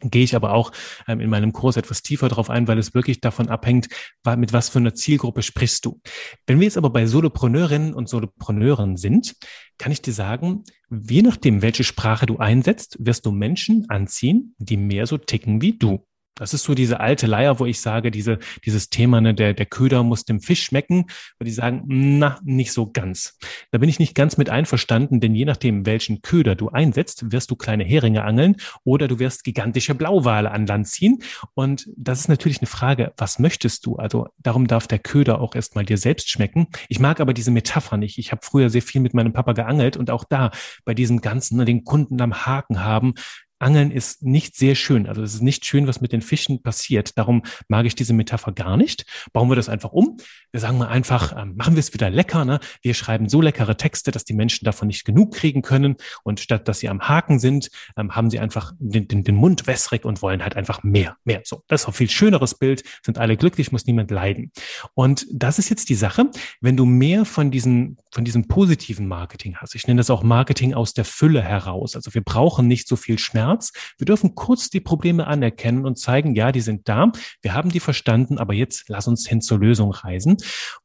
[0.00, 0.72] gehe ich aber auch
[1.08, 3.88] ähm, in meinem Kurs etwas tiefer drauf ein, weil es wirklich davon abhängt,
[4.36, 6.00] mit was für einer Zielgruppe sprichst du.
[6.46, 9.36] Wenn wir jetzt aber bei Solopreneurinnen und Solopreneuren sind,
[9.78, 14.76] kann ich dir sagen, je nachdem, welche Sprache du einsetzt, wirst du Menschen anziehen, die
[14.76, 16.06] mehr so ticken wie du.
[16.38, 19.64] Das ist so diese alte Leier, wo ich sage, diese, dieses Thema, ne, der, der
[19.64, 21.06] Köder muss dem Fisch schmecken,
[21.38, 23.38] wo die sagen, na, nicht so ganz.
[23.70, 27.50] Da bin ich nicht ganz mit einverstanden, denn je nachdem, welchen Köder du einsetzt, wirst
[27.50, 31.22] du kleine Heringe angeln oder du wirst gigantische Blauwale an Land ziehen.
[31.54, 33.96] Und das ist natürlich eine Frage, was möchtest du?
[33.96, 36.66] Also darum darf der Köder auch erstmal dir selbst schmecken.
[36.90, 38.18] Ich mag aber diese Metapher nicht.
[38.18, 40.50] Ich habe früher sehr viel mit meinem Papa geangelt und auch da
[40.84, 43.14] bei diesem ganzen, ne, den Kunden am Haken haben,
[43.58, 45.06] Angeln ist nicht sehr schön.
[45.06, 47.16] Also es ist nicht schön, was mit den Fischen passiert.
[47.16, 49.06] Darum mag ich diese Metapher gar nicht.
[49.32, 50.18] Bauen wir das einfach um.
[50.52, 52.44] Wir sagen mal einfach, ähm, machen wir es wieder lecker.
[52.44, 52.60] Ne?
[52.82, 55.96] Wir schreiben so leckere Texte, dass die Menschen davon nicht genug kriegen können.
[56.22, 59.66] Und statt dass sie am Haken sind, ähm, haben sie einfach den, den, den Mund
[59.66, 61.40] wässrig und wollen halt einfach mehr, mehr.
[61.44, 62.84] So, das ist ein viel schöneres Bild.
[63.02, 64.52] Sind alle glücklich, muss niemand leiden.
[64.94, 66.30] Und das ist jetzt die Sache.
[66.60, 70.74] Wenn du mehr von diesen, von diesem positiven Marketing hast, ich nenne das auch Marketing
[70.74, 71.96] aus der Fülle heraus.
[71.96, 73.72] Also wir brauchen nicht so viel Schmerz Schmerz.
[73.98, 77.12] Wir dürfen kurz die Probleme anerkennen und zeigen, ja, die sind da.
[77.42, 80.36] Wir haben die verstanden, aber jetzt lass uns hin zur Lösung reisen.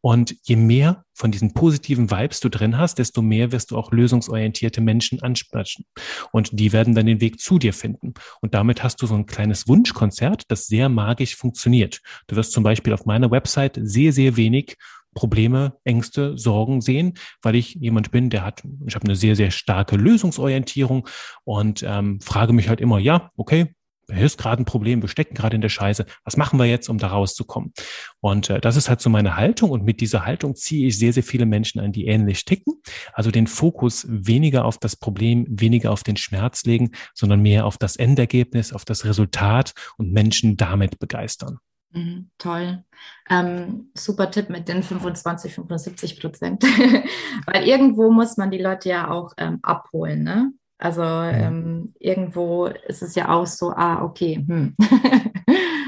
[0.01, 3.91] Und je mehr von diesen positiven Vibes du drin hast, desto mehr wirst du auch
[3.91, 5.85] lösungsorientierte Menschen ansprechen.
[6.31, 8.13] Und die werden dann den Weg zu dir finden.
[8.41, 12.01] Und damit hast du so ein kleines Wunschkonzert, das sehr magisch funktioniert.
[12.27, 14.77] Du wirst zum Beispiel auf meiner Website sehr, sehr wenig
[15.13, 19.51] Probleme, Ängste, Sorgen sehen, weil ich jemand bin, der hat, ich habe eine sehr, sehr
[19.51, 21.07] starke Lösungsorientierung
[21.43, 23.73] und ähm, frage mich halt immer, ja, okay,
[24.13, 26.89] hier ist gerade ein Problem, wir stecken gerade in der Scheiße, was machen wir jetzt,
[26.89, 27.73] um da rauszukommen?
[28.19, 31.13] Und äh, das ist halt so meine Haltung und mit dieser Haltung ziehe ich sehr,
[31.13, 32.81] sehr viele Menschen an, die ähnlich ticken.
[33.13, 37.77] Also den Fokus weniger auf das Problem, weniger auf den Schmerz legen, sondern mehr auf
[37.77, 41.59] das Endergebnis, auf das Resultat und Menschen damit begeistern.
[41.93, 42.83] Mhm, toll.
[43.29, 46.63] Ähm, super Tipp mit den 25, 75 Prozent.
[47.45, 50.23] Weil irgendwo muss man die Leute ja auch ähm, abholen.
[50.23, 50.53] Ne?
[50.77, 54.43] Also ähm, irgendwo ist es ja auch so, ah, okay.
[54.47, 54.75] Hm.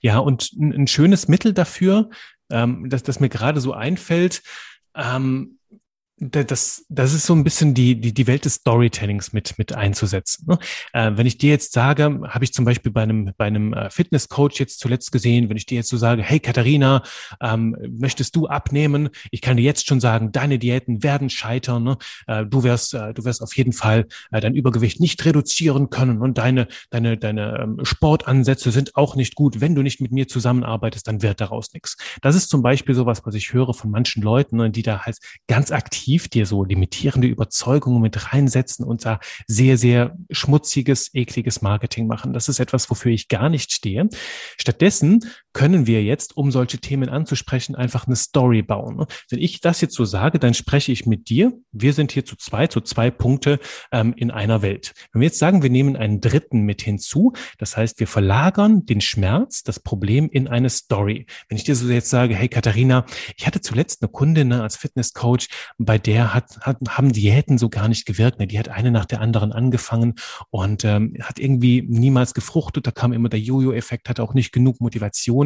[0.00, 2.10] ja, und ein, ein, schönes Mittel dafür,
[2.50, 4.42] ähm, dass das mir gerade so einfällt,
[4.94, 5.59] ähm,
[6.20, 10.46] das, das ist so ein bisschen die, die, die Welt des Storytellings mit, mit einzusetzen.
[10.46, 10.58] Ne?
[10.92, 13.88] Äh, wenn ich dir jetzt sage, habe ich zum Beispiel bei einem, bei einem äh,
[13.88, 17.02] Fitnesscoach jetzt zuletzt gesehen, wenn ich dir jetzt so sage, hey Katharina,
[17.40, 19.08] ähm, möchtest du abnehmen?
[19.30, 21.84] Ich kann dir jetzt schon sagen, deine Diäten werden scheitern.
[21.84, 21.96] Ne?
[22.26, 26.20] Äh, du wirst, äh, du wirst auf jeden Fall äh, dein Übergewicht nicht reduzieren können
[26.20, 29.62] und deine, deine, deine ähm, Sportansätze sind auch nicht gut.
[29.62, 31.96] Wenn du nicht mit mir zusammenarbeitest, dann wird daraus nichts.
[32.20, 35.16] Das ist zum Beispiel sowas, was ich höre von manchen Leuten, ne, die da halt
[35.46, 41.62] ganz aktiv aktiv dir so limitierende Überzeugungen mit reinsetzen und da sehr, sehr schmutziges, ekliges
[41.62, 42.32] Marketing machen.
[42.32, 44.08] Das ist etwas, wofür ich gar nicht stehe.
[44.58, 45.20] Stattdessen
[45.52, 49.04] können wir jetzt, um solche Themen anzusprechen, einfach eine Story bauen.
[49.30, 51.52] Wenn ich das jetzt so sage, dann spreche ich mit dir.
[51.72, 53.58] Wir sind hier zu zwei, zu zwei Punkte
[53.92, 54.92] ähm, in einer Welt.
[55.12, 59.00] Wenn wir jetzt sagen, wir nehmen einen dritten mit hinzu, das heißt, wir verlagern den
[59.00, 61.26] Schmerz, das Problem in eine Story.
[61.48, 63.04] Wenn ich dir so jetzt sage, hey Katharina,
[63.36, 67.68] ich hatte zuletzt eine Kundin ne, als Fitnesscoach, bei der hat, hat, haben Diäten so
[67.68, 68.38] gar nicht gewirkt.
[68.38, 68.46] Ne?
[68.46, 70.14] Die hat eine nach der anderen angefangen
[70.50, 72.86] und ähm, hat irgendwie niemals gefruchtet.
[72.86, 75.39] Da kam immer der Jojo-Effekt, hat auch nicht genug Motivation.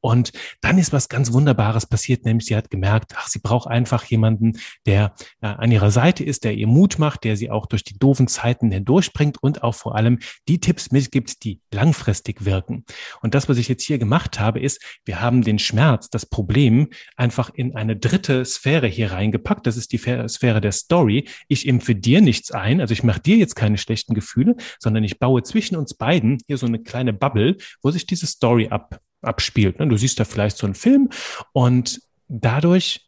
[0.00, 4.04] Und dann ist was ganz Wunderbares passiert, nämlich sie hat gemerkt, ach, sie braucht einfach
[4.04, 7.84] jemanden, der äh, an ihrer Seite ist, der ihr Mut macht, der sie auch durch
[7.84, 12.84] die doofen Zeiten hindurchbringt und auch vor allem die Tipps mitgibt, die langfristig wirken.
[13.22, 16.88] Und das, was ich jetzt hier gemacht habe, ist, wir haben den Schmerz, das Problem
[17.16, 19.66] einfach in eine dritte Sphäre hier reingepackt.
[19.66, 21.28] Das ist die Sphäre der Story.
[21.48, 25.18] Ich impfe dir nichts ein, also ich mache dir jetzt keine schlechten Gefühle, sondern ich
[25.18, 29.78] baue zwischen uns beiden hier so eine kleine Bubble, wo sich diese Story ab, abspielt.
[29.78, 29.88] Ne?
[29.88, 31.10] Du siehst da vielleicht so einen Film
[31.52, 33.07] und dadurch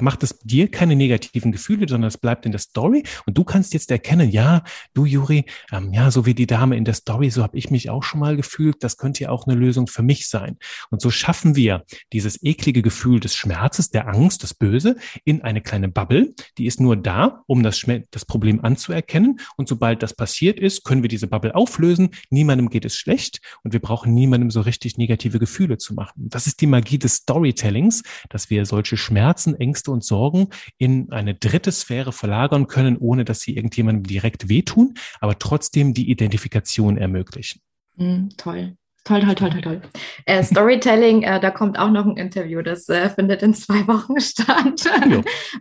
[0.00, 3.04] macht es dir keine negativen Gefühle, sondern es bleibt in der Story.
[3.26, 6.84] Und du kannst jetzt erkennen, ja, du Juri, ähm, ja, so wie die Dame in
[6.84, 9.56] der Story, so habe ich mich auch schon mal gefühlt, das könnte ja auch eine
[9.56, 10.58] Lösung für mich sein.
[10.90, 15.60] Und so schaffen wir dieses eklige Gefühl des Schmerzes, der Angst, das Böse in eine
[15.60, 19.38] kleine Bubble, die ist nur da, um das, das Problem anzuerkennen.
[19.56, 23.72] Und sobald das passiert ist, können wir diese Bubble auflösen, niemandem geht es schlecht und
[23.72, 26.28] wir brauchen niemandem so richtig negative Gefühle zu machen.
[26.28, 31.34] Das ist die Magie des Storytellings, dass wir solche Schmerzen, Ängste und Sorgen in eine
[31.34, 37.60] dritte Sphäre verlagern können, ohne dass sie irgendjemandem direkt wehtun, aber trotzdem die Identifikation ermöglichen.
[37.96, 38.76] Mm, toll.
[39.06, 39.82] Toll, toll, toll, toll, toll.
[40.24, 44.18] Äh, Storytelling, äh, da kommt auch noch ein Interview, das äh, findet in zwei Wochen
[44.20, 44.86] statt.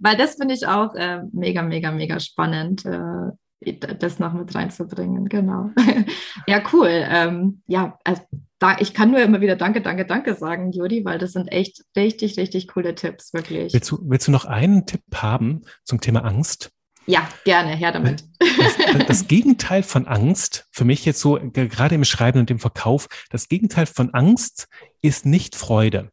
[0.02, 3.32] Weil das finde ich auch äh, mega, mega, mega spannend, äh,
[4.00, 5.30] das noch mit reinzubringen.
[5.30, 5.72] Genau.
[6.48, 6.90] ja, cool.
[6.90, 8.22] Ähm, ja, also
[8.60, 11.84] da, ich kann nur immer wieder Danke, Danke, Danke sagen, Jodi, weil das sind echt
[11.98, 13.74] richtig, richtig coole Tipps, wirklich.
[13.74, 16.72] Willst du, willst du noch einen Tipp haben zum Thema Angst?
[17.06, 18.24] Ja, gerne, her damit.
[18.40, 23.08] Das, das, Gegenteil von Angst, für mich jetzt so, gerade im Schreiben und im Verkauf,
[23.30, 24.70] das Gegenteil von Angst
[25.02, 26.13] ist nicht Freude.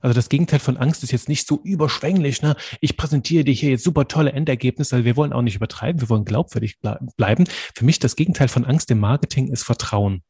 [0.00, 2.56] Also das Gegenteil von Angst ist jetzt nicht so überschwänglich, ne?
[2.80, 4.96] Ich präsentiere dir hier jetzt super tolle Endergebnisse.
[4.96, 7.44] Also wir wollen auch nicht übertreiben, wir wollen glaubwürdig bleiben.
[7.74, 10.22] Für mich das Gegenteil von Angst im Marketing ist Vertrauen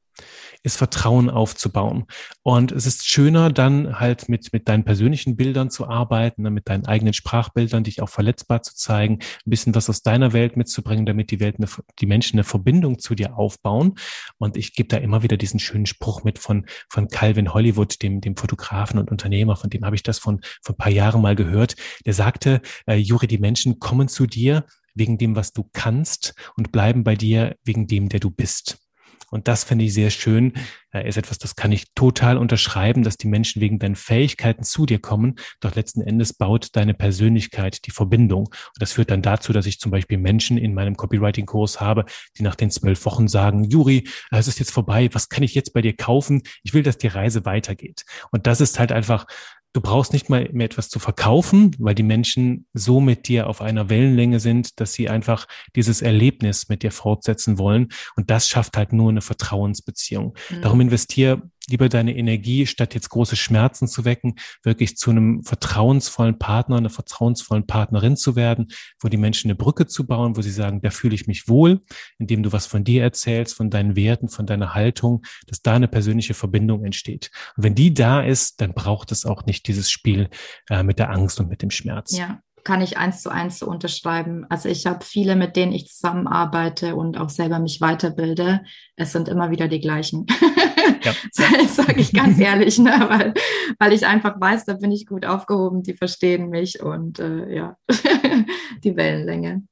[0.62, 2.06] ist Vertrauen aufzubauen.
[2.42, 6.68] Und es ist schöner, dann halt mit, mit deinen persönlichen Bildern zu arbeiten, ne, mit
[6.68, 11.06] deinen eigenen Sprachbildern, dich auch verletzbar zu zeigen, ein bisschen was aus deiner Welt mitzubringen,
[11.06, 11.68] damit die Welt, eine,
[12.00, 13.94] die Menschen eine Verbindung zu dir aufbauen.
[14.38, 18.20] Und ich gebe da immer wieder diesen schönen Spruch mit von, von Calvin Hollywood, dem,
[18.20, 21.36] dem Fotografen und Unternehmer, von dem habe ich das von, von ein paar Jahren mal
[21.36, 21.76] gehört.
[22.04, 26.72] Der sagte, äh, Juri, die Menschen kommen zu dir wegen dem, was du kannst und
[26.72, 28.87] bleiben bei dir wegen dem, der du bist.
[29.30, 30.52] Und das finde ich sehr schön.
[30.92, 34.98] Ist etwas, das kann ich total unterschreiben, dass die Menschen wegen deinen Fähigkeiten zu dir
[34.98, 35.34] kommen.
[35.60, 38.46] Doch letzten Endes baut deine Persönlichkeit die Verbindung.
[38.46, 42.06] Und das führt dann dazu, dass ich zum Beispiel Menschen in meinem Copywriting-Kurs habe,
[42.38, 45.10] die nach den zwölf Wochen sagen, Juri, es ist jetzt vorbei.
[45.12, 46.42] Was kann ich jetzt bei dir kaufen?
[46.62, 48.04] Ich will, dass die Reise weitergeht.
[48.30, 49.26] Und das ist halt einfach
[49.72, 53.60] Du brauchst nicht mal mehr etwas zu verkaufen, weil die Menschen so mit dir auf
[53.60, 57.88] einer Wellenlänge sind, dass sie einfach dieses Erlebnis mit dir fortsetzen wollen.
[58.16, 60.34] Und das schafft halt nur eine Vertrauensbeziehung.
[60.50, 60.62] Mhm.
[60.62, 66.38] Darum investiere lieber deine Energie, statt jetzt große Schmerzen zu wecken, wirklich zu einem vertrauensvollen
[66.38, 68.68] Partner, einer vertrauensvollen Partnerin zu werden,
[69.00, 71.82] wo die Menschen eine Brücke zu bauen, wo sie sagen, da fühle ich mich wohl,
[72.18, 75.88] indem du was von dir erzählst, von deinen Werten, von deiner Haltung, dass da eine
[75.88, 77.30] persönliche Verbindung entsteht.
[77.56, 80.28] Und wenn die da ist, dann braucht es auch nicht dieses Spiel
[80.70, 82.16] äh, mit der Angst und mit dem Schmerz.
[82.16, 84.44] Ja, kann ich eins zu eins so unterschreiben.
[84.48, 88.60] Also ich habe viele, mit denen ich zusammenarbeite und auch selber mich weiterbilde.
[88.96, 90.26] Es sind immer wieder die gleichen.
[91.02, 91.12] Ja.
[91.68, 93.06] Sage ich ganz ehrlich, ne?
[93.08, 93.34] weil,
[93.78, 97.76] weil ich einfach weiß, da bin ich gut aufgehoben, die verstehen mich und äh, ja,
[98.84, 99.64] die Wellenlänge.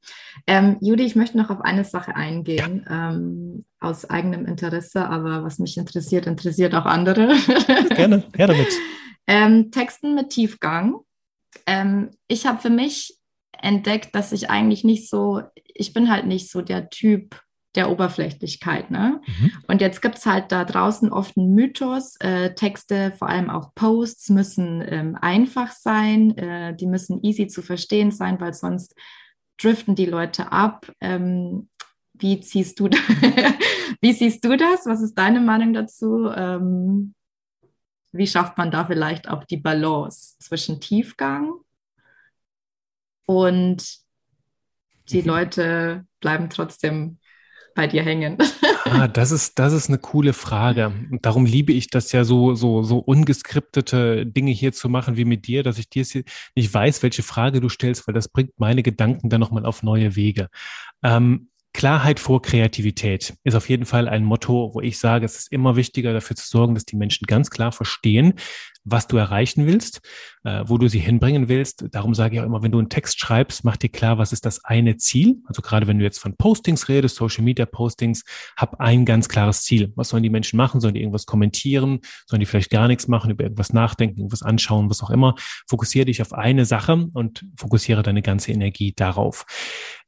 [0.46, 3.10] Ähm, Judy, ich möchte noch auf eine Sache eingehen, ja.
[3.10, 7.34] ähm, aus eigenem Interesse, aber was mich interessiert, interessiert auch andere.
[7.94, 8.72] Gerne, gerne damit.
[9.26, 11.00] Ähm, Texten mit Tiefgang.
[11.66, 13.18] Ähm, ich habe für mich
[13.60, 17.40] entdeckt, dass ich eigentlich nicht so, ich bin halt nicht so der Typ,
[17.76, 18.90] der Oberflächlichkeit.
[18.90, 19.20] Ne?
[19.26, 19.52] Mhm.
[19.68, 22.16] Und jetzt gibt es halt da draußen oft einen Mythos.
[22.20, 27.62] Äh, Texte, vor allem auch Posts, müssen ähm, einfach sein, äh, die müssen easy zu
[27.62, 28.94] verstehen sein, weil sonst
[29.58, 30.90] driften die Leute ab.
[31.00, 31.68] Ähm,
[32.14, 32.88] wie ziehst du
[34.00, 34.86] wie siehst du das?
[34.86, 36.30] Was ist deine Meinung dazu?
[36.30, 37.14] Ähm,
[38.12, 41.52] wie schafft man da vielleicht auch die Balance zwischen Tiefgang
[43.26, 43.98] und
[45.10, 45.28] die mhm.
[45.28, 47.18] Leute bleiben trotzdem
[47.76, 48.36] bei dir hängen?
[48.88, 50.92] Ah, das ist, das ist eine coole Frage.
[51.10, 55.24] Und darum liebe ich das ja so, so, so ungeskriptete Dinge hier zu machen wie
[55.24, 56.06] mit dir, dass ich dir
[56.54, 60.14] nicht weiß, welche Frage du stellst, weil das bringt meine Gedanken dann nochmal auf neue
[60.14, 60.48] Wege.
[61.02, 65.52] Ähm, Klarheit vor Kreativität ist auf jeden Fall ein Motto, wo ich sage, es ist
[65.52, 68.32] immer wichtiger dafür zu sorgen, dass die Menschen ganz klar verstehen,
[68.82, 70.00] was du erreichen willst,
[70.44, 71.84] äh, wo du sie hinbringen willst.
[71.90, 74.46] Darum sage ich auch immer, wenn du einen Text schreibst, mach dir klar, was ist
[74.46, 75.42] das eine Ziel.
[75.44, 78.24] Also gerade wenn du jetzt von Postings redest, Social Media Postings,
[78.56, 79.92] hab ein ganz klares Ziel.
[79.96, 80.80] Was sollen die Menschen machen?
[80.80, 82.00] Sollen die irgendwas kommentieren?
[82.24, 85.34] Sollen die vielleicht gar nichts machen, über irgendwas nachdenken, irgendwas anschauen, was auch immer?
[85.68, 89.44] Fokussiere dich auf eine Sache und fokussiere deine ganze Energie darauf.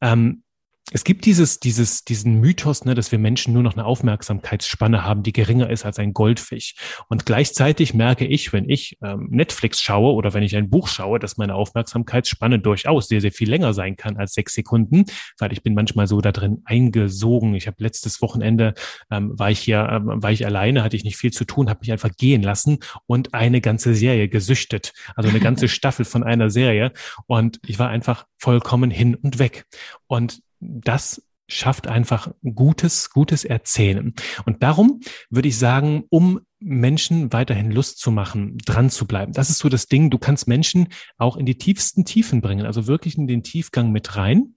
[0.00, 0.44] Ähm,
[0.90, 5.22] es gibt dieses, dieses, diesen Mythos, ne, dass wir Menschen nur noch eine Aufmerksamkeitsspanne haben,
[5.22, 6.74] die geringer ist als ein Goldfisch.
[7.08, 11.18] Und gleichzeitig merke ich, wenn ich ähm, Netflix schaue oder wenn ich ein Buch schaue,
[11.18, 15.04] dass meine Aufmerksamkeitsspanne durchaus sehr, sehr viel länger sein kann als sechs Sekunden,
[15.38, 17.54] weil ich bin manchmal so da drin eingesogen.
[17.54, 18.74] Ich habe letztes Wochenende
[19.10, 21.80] ähm, war ich hier, ähm, war ich alleine, hatte ich nicht viel zu tun, habe
[21.80, 26.48] mich einfach gehen lassen und eine ganze Serie gesüchtet, also eine ganze Staffel von einer
[26.48, 26.92] Serie.
[27.26, 29.66] Und ich war einfach vollkommen hin und weg.
[30.06, 34.14] Und das schafft einfach gutes, gutes Erzählen.
[34.44, 35.00] Und darum
[35.30, 39.32] würde ich sagen, um Menschen weiterhin Lust zu machen, dran zu bleiben.
[39.32, 40.10] Das ist so das Ding.
[40.10, 44.16] Du kannst Menschen auch in die tiefsten Tiefen bringen, also wirklich in den Tiefgang mit
[44.16, 44.54] rein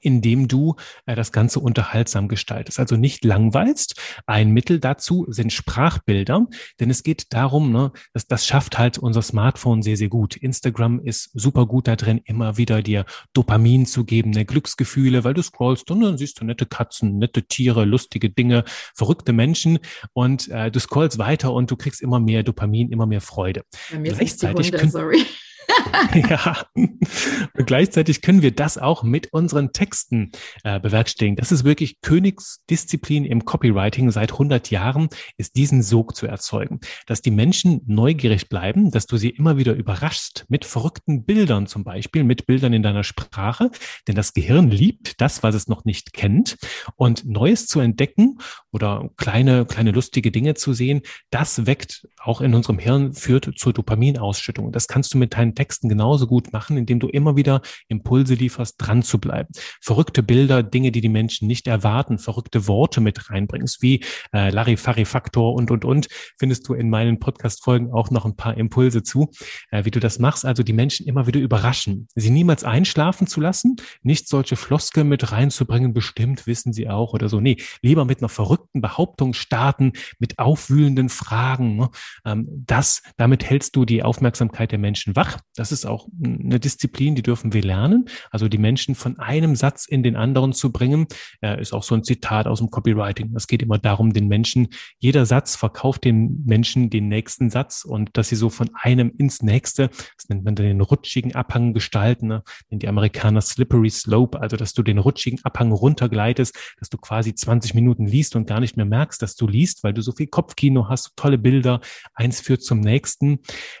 [0.00, 0.76] indem du
[1.06, 2.78] äh, das Ganze unterhaltsam gestaltest.
[2.78, 4.00] Also nicht langweilst.
[4.26, 6.46] Ein Mittel dazu sind Sprachbilder,
[6.80, 10.36] denn es geht darum, ne, dass das schafft halt unser Smartphone sehr, sehr gut.
[10.36, 15.34] Instagram ist super gut da drin, immer wieder dir Dopamin zu geben, ne, Glücksgefühle, weil
[15.34, 18.64] du scrollst und dann siehst du nette Katzen, nette Tiere, lustige Dinge,
[18.94, 19.78] verrückte Menschen
[20.12, 23.62] und äh, du scrollst weiter und du kriegst immer mehr Dopamin, immer mehr Freude.
[23.90, 25.26] Bei mir Gleichzeitig die Hunde, sorry.
[26.14, 26.66] ja.
[26.74, 30.32] Und gleichzeitig können wir das auch mit unseren Texten
[30.64, 31.36] äh, bewerkstelligen.
[31.36, 34.10] Das ist wirklich Königsdisziplin im Copywriting.
[34.10, 39.16] Seit 100 Jahren ist diesen Sog zu erzeugen, dass die Menschen neugierig bleiben, dass du
[39.16, 43.70] sie immer wieder überraschst mit verrückten Bildern zum Beispiel, mit Bildern in deiner Sprache.
[44.08, 46.56] Denn das Gehirn liebt das, was es noch nicht kennt.
[46.96, 48.38] Und Neues zu entdecken
[48.72, 53.72] oder kleine, kleine lustige Dinge zu sehen, das weckt auch in unserem Hirn, führt zur
[53.72, 54.72] Dopaminausschüttung.
[54.72, 58.76] Das kannst du mit deinen Texten genauso gut machen, indem du immer wieder Impulse lieferst,
[58.78, 59.48] dran zu bleiben.
[59.80, 64.02] Verrückte Bilder, Dinge, die die Menschen nicht erwarten, verrückte Worte mit reinbringst, wie
[64.32, 66.08] äh, Larifari-Faktor und, und, und,
[66.38, 69.30] findest du in meinen Podcast-Folgen auch noch ein paar Impulse zu,
[69.70, 70.46] äh, wie du das machst.
[70.46, 75.30] Also die Menschen immer wieder überraschen, sie niemals einschlafen zu lassen, nicht solche Floskel mit
[75.30, 77.40] reinzubringen, bestimmt wissen sie auch oder so.
[77.40, 81.76] Nee, lieber mit einer verrückten Behauptung starten, mit aufwühlenden Fragen.
[81.76, 81.90] Ne?
[82.24, 87.14] Ähm, das, damit hältst du die Aufmerksamkeit der Menschen wach das ist auch eine Disziplin,
[87.14, 88.06] die dürfen wir lernen.
[88.30, 91.06] Also die Menschen von einem Satz in den anderen zu bringen,
[91.42, 93.34] äh, ist auch so ein Zitat aus dem Copywriting.
[93.36, 98.10] Es geht immer darum, den Menschen, jeder Satz verkauft den Menschen den nächsten Satz und
[98.16, 102.42] dass sie so von einem ins nächste, das nennt man den rutschigen Abhang gestalten, ne?
[102.70, 107.74] die Amerikaner Slippery Slope, also dass du den rutschigen Abhang runtergleitest, dass du quasi 20
[107.74, 110.90] Minuten liest und gar nicht mehr merkst, dass du liest, weil du so viel Kopfkino
[110.90, 111.80] hast, tolle Bilder,
[112.12, 113.38] eins führt zum nächsten.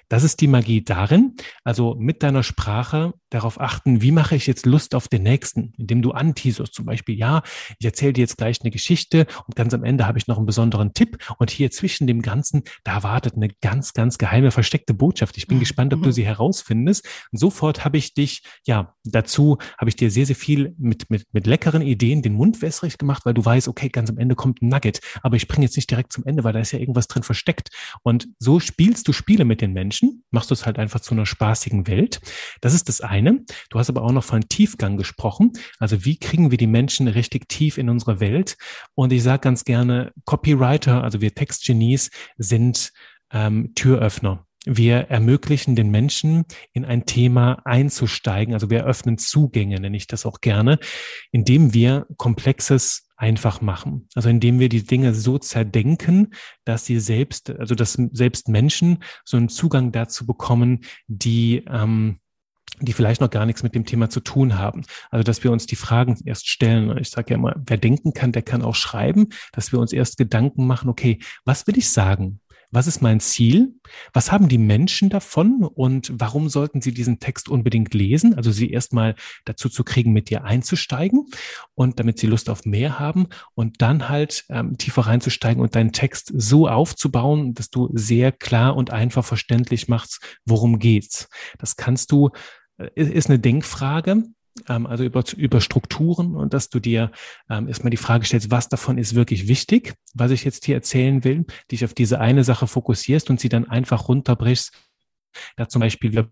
[0.08, 4.66] Das ist die Magie darin, also mit deiner Sprache darauf achten, wie mache ich jetzt
[4.66, 7.42] Lust auf den nächsten, indem du anteaserst zum Beispiel, ja,
[7.78, 10.46] ich erzähle dir jetzt gleich eine Geschichte und ganz am Ende habe ich noch einen
[10.46, 15.36] besonderen Tipp und hier zwischen dem Ganzen, da wartet eine ganz, ganz geheime, versteckte Botschaft.
[15.36, 15.60] Ich bin mhm.
[15.60, 16.12] gespannt, ob du mhm.
[16.12, 17.08] sie herausfindest.
[17.32, 21.24] Und sofort habe ich dich, ja, dazu habe ich dir sehr, sehr viel mit, mit,
[21.32, 24.62] mit leckeren Ideen den Mund wässrig gemacht, weil du weißt, okay, ganz am Ende kommt
[24.62, 27.08] ein Nugget, aber ich bringe jetzt nicht direkt zum Ende, weil da ist ja irgendwas
[27.08, 27.70] drin versteckt.
[28.02, 31.26] Und so spielst du Spiele mit den Menschen, machst du es halt einfach zu einer
[31.26, 32.20] spaßigen Welt.
[32.60, 33.44] Das ist das eine eine.
[33.70, 35.52] Du hast aber auch noch von Tiefgang gesprochen.
[35.78, 38.56] Also wie kriegen wir die Menschen richtig tief in unsere Welt?
[38.94, 42.92] Und ich sage ganz gerne, Copywriter, also wir Textgenies sind
[43.32, 44.46] ähm, Türöffner.
[44.64, 48.54] Wir ermöglichen den Menschen, in ein Thema einzusteigen.
[48.54, 50.78] Also wir öffnen Zugänge, nenne ich das auch gerne,
[51.32, 54.08] indem wir Komplexes einfach machen.
[54.14, 59.36] Also indem wir die Dinge so zerdenken, dass sie selbst, also dass selbst Menschen so
[59.36, 62.18] einen Zugang dazu bekommen, die ähm,
[62.86, 64.82] die vielleicht noch gar nichts mit dem Thema zu tun haben.
[65.10, 66.96] Also, dass wir uns die Fragen erst stellen.
[66.98, 70.18] Ich sage ja immer, wer denken kann, der kann auch schreiben, dass wir uns erst
[70.18, 72.40] Gedanken machen, okay, was will ich sagen?
[72.74, 73.74] Was ist mein Ziel?
[74.14, 78.34] Was haben die Menschen davon und warum sollten sie diesen Text unbedingt lesen?
[78.34, 79.14] Also sie erstmal
[79.44, 81.26] dazu zu kriegen, mit dir einzusteigen
[81.74, 85.92] und damit sie Lust auf mehr haben und dann halt ähm, tiefer reinzusteigen und deinen
[85.92, 91.28] Text so aufzubauen, dass du sehr klar und einfach verständlich machst, worum geht's.
[91.58, 92.30] Das kannst du
[92.94, 94.24] ist eine Denkfrage,
[94.68, 97.10] ähm, also über, über Strukturen und dass du dir
[97.48, 101.24] ähm, erstmal die Frage stellst, was davon ist wirklich wichtig, was ich jetzt hier erzählen
[101.24, 104.72] will, dich auf diese eine Sache fokussierst und sie dann einfach runterbrichst
[105.56, 106.28] da zum Beispiel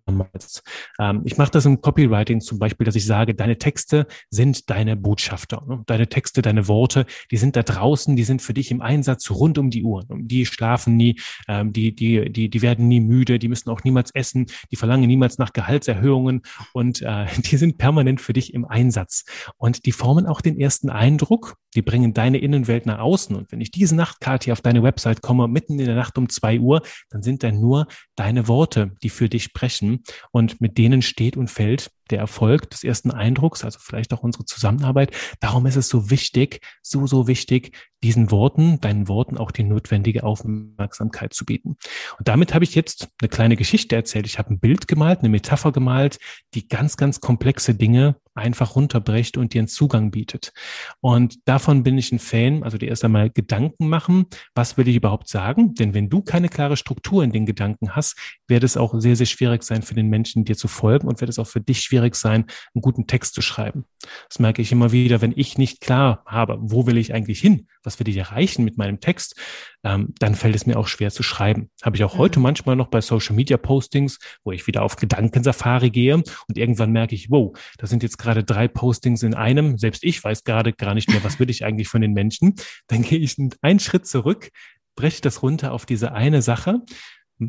[0.98, 4.96] ähm, ich mache das im Copywriting zum Beispiel, dass ich sage, deine Texte sind deine
[4.96, 5.64] Botschafter.
[5.66, 5.82] Ne?
[5.86, 9.59] Deine Texte, deine Worte, die sind da draußen, die sind für dich im Einsatz rund
[9.59, 10.05] um die Uhr.
[10.11, 14.11] Die schlafen nie, ähm, die, die, die, die werden nie müde, die müssen auch niemals
[14.14, 16.42] essen, die verlangen niemals nach Gehaltserhöhungen
[16.72, 19.24] und äh, die sind permanent für dich im Einsatz.
[19.57, 23.36] Und die formen auch den ersten Eindruck, die bringen deine Innenwelt nach außen.
[23.36, 26.28] Und wenn ich diese Nacht, Kathi, auf deine Website komme, mitten in der Nacht um
[26.28, 27.86] zwei Uhr, dann sind da nur
[28.16, 32.84] deine Worte, die für dich sprechen und mit denen steht und fällt der Erfolg des
[32.84, 35.14] ersten Eindrucks, also vielleicht auch unsere Zusammenarbeit.
[35.40, 40.24] Darum ist es so wichtig, so, so wichtig, diesen Worten, deinen Worten auch die notwendige
[40.24, 41.76] Aufmerksamkeit zu bieten.
[42.18, 44.26] Und damit habe ich jetzt eine kleine Geschichte erzählt.
[44.26, 46.18] Ich habe ein Bild gemalt, eine Metapher gemalt,
[46.54, 50.52] die ganz, ganz komplexe Dinge einfach runterbricht und dir einen Zugang bietet.
[51.00, 54.96] Und davon bin ich ein Fan, also dir erst einmal Gedanken machen, was will ich
[54.96, 55.74] überhaupt sagen?
[55.74, 58.16] Denn wenn du keine klare Struktur in den Gedanken hast,
[58.48, 61.28] wird es auch sehr, sehr schwierig sein für den Menschen, dir zu folgen und wird
[61.28, 63.84] es auch für dich schwierig sein, einen guten Text zu schreiben.
[64.28, 67.68] Das merke ich immer wieder, wenn ich nicht klar habe, wo will ich eigentlich hin?
[67.82, 69.38] Was will ich erreichen mit meinem Text?
[69.84, 71.70] Ähm, dann fällt es mir auch schwer zu schreiben.
[71.82, 72.44] Habe ich auch heute mhm.
[72.44, 77.14] manchmal noch bei Social Media Postings, wo ich wieder auf Gedankensafari gehe und irgendwann merke
[77.14, 79.78] ich, wow, da sind jetzt gerade drei Postings in einem.
[79.78, 82.55] Selbst ich weiß gerade gar nicht mehr, was will ich eigentlich von den Menschen.
[82.88, 84.51] Dann gehe ich einen Schritt zurück,
[84.94, 86.82] breche das runter auf diese eine Sache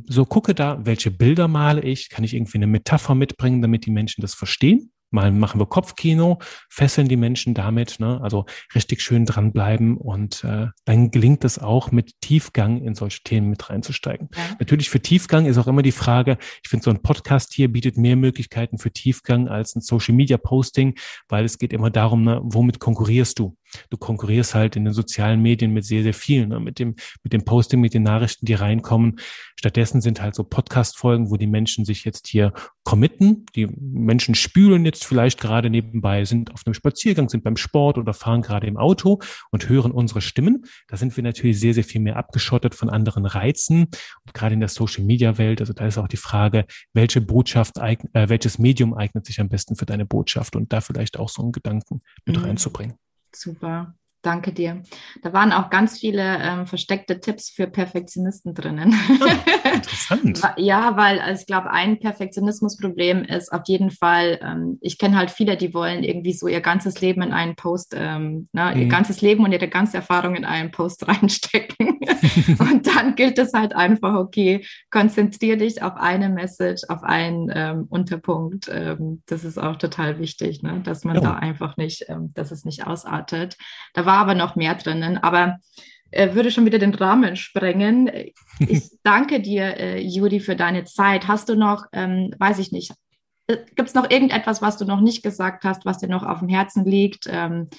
[0.07, 3.91] so gucke da, welche Bilder male ich, kann ich irgendwie eine Metapher mitbringen, damit die
[3.91, 4.91] Menschen das verstehen.
[5.13, 6.39] Mal machen wir Kopfkino,
[6.69, 8.21] fesseln die Menschen damit, ne?
[8.23, 13.49] also richtig schön dranbleiben und äh, dann gelingt es auch mit Tiefgang in solche Themen
[13.49, 14.29] mit reinzusteigen.
[14.33, 14.55] Ja.
[14.59, 17.97] Natürlich für Tiefgang ist auch immer die Frage, ich finde so ein Podcast hier bietet
[17.97, 20.95] mehr Möglichkeiten für Tiefgang als ein Social Media Posting,
[21.27, 23.57] weil es geht immer darum, ne, womit konkurrierst du?
[23.89, 26.59] Du konkurrierst halt in den sozialen Medien mit sehr, sehr vielen, ne?
[26.59, 29.19] mit dem, mit dem Posting, mit den Nachrichten, die reinkommen.
[29.57, 32.53] Stattdessen sind halt so Podcast-Folgen, wo die Menschen sich jetzt hier
[32.83, 33.45] committen.
[33.55, 38.13] Die Menschen spülen jetzt vielleicht gerade nebenbei, sind auf einem Spaziergang, sind beim Sport oder
[38.13, 39.19] fahren gerade im Auto
[39.51, 40.65] und hören unsere Stimmen.
[40.87, 43.87] Da sind wir natürlich sehr, sehr viel mehr abgeschottet von anderen Reizen.
[44.25, 48.57] Und gerade in der Social-Media-Welt, also da ist auch die Frage, welche Botschaft, äh, welches
[48.57, 52.01] Medium eignet sich am besten für deine Botschaft und da vielleicht auch so einen Gedanken
[52.25, 52.45] mit mhm.
[52.45, 52.95] reinzubringen.
[53.33, 53.93] Super.
[54.21, 54.83] Danke dir.
[55.23, 58.93] Da waren auch ganz viele ähm, versteckte Tipps für Perfektionisten drinnen.
[59.19, 60.41] Oh, interessant.
[60.57, 65.31] ja, weil also ich glaube, ein Perfektionismusproblem ist auf jeden Fall, ähm, ich kenne halt
[65.31, 68.81] viele, die wollen irgendwie so ihr ganzes Leben in einen Post, ähm, ne, mhm.
[68.81, 71.99] ihr ganzes Leben und ihre ganze Erfahrung in einen Post reinstecken.
[72.59, 77.85] und dann gilt es halt einfach, okay, konzentrier dich auf eine Message, auf einen ähm,
[77.89, 78.69] Unterpunkt.
[78.71, 81.21] Ähm, das ist auch total wichtig, ne, dass man ja.
[81.21, 83.57] da einfach nicht, ähm, dass es nicht ausartet.
[83.93, 85.17] Da war aber noch mehr drinnen.
[85.17, 85.59] Aber
[86.11, 88.11] äh, würde schon wieder den Rahmen sprengen.
[88.67, 91.27] Ich danke dir, äh, Juri, für deine Zeit.
[91.27, 92.93] Hast du noch, ähm, weiß ich nicht,
[93.47, 96.39] äh, gibt es noch irgendetwas, was du noch nicht gesagt hast, was dir noch auf
[96.39, 97.27] dem Herzen liegt?
[97.27, 97.69] Ähm,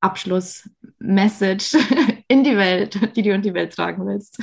[0.00, 1.76] Abschluss-Message
[2.28, 4.42] in die Welt, die du in die Welt tragen willst.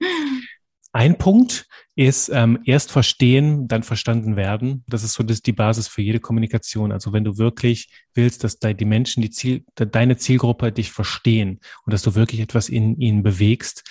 [0.92, 4.84] Ein Punkt ist ähm, erst verstehen, dann verstanden werden.
[4.86, 6.92] Das ist so das, die Basis für jede Kommunikation.
[6.92, 11.92] Also wenn du wirklich willst, dass die Menschen, die Ziel, deine Zielgruppe dich verstehen und
[11.92, 13.84] dass du wirklich etwas in ihnen bewegst,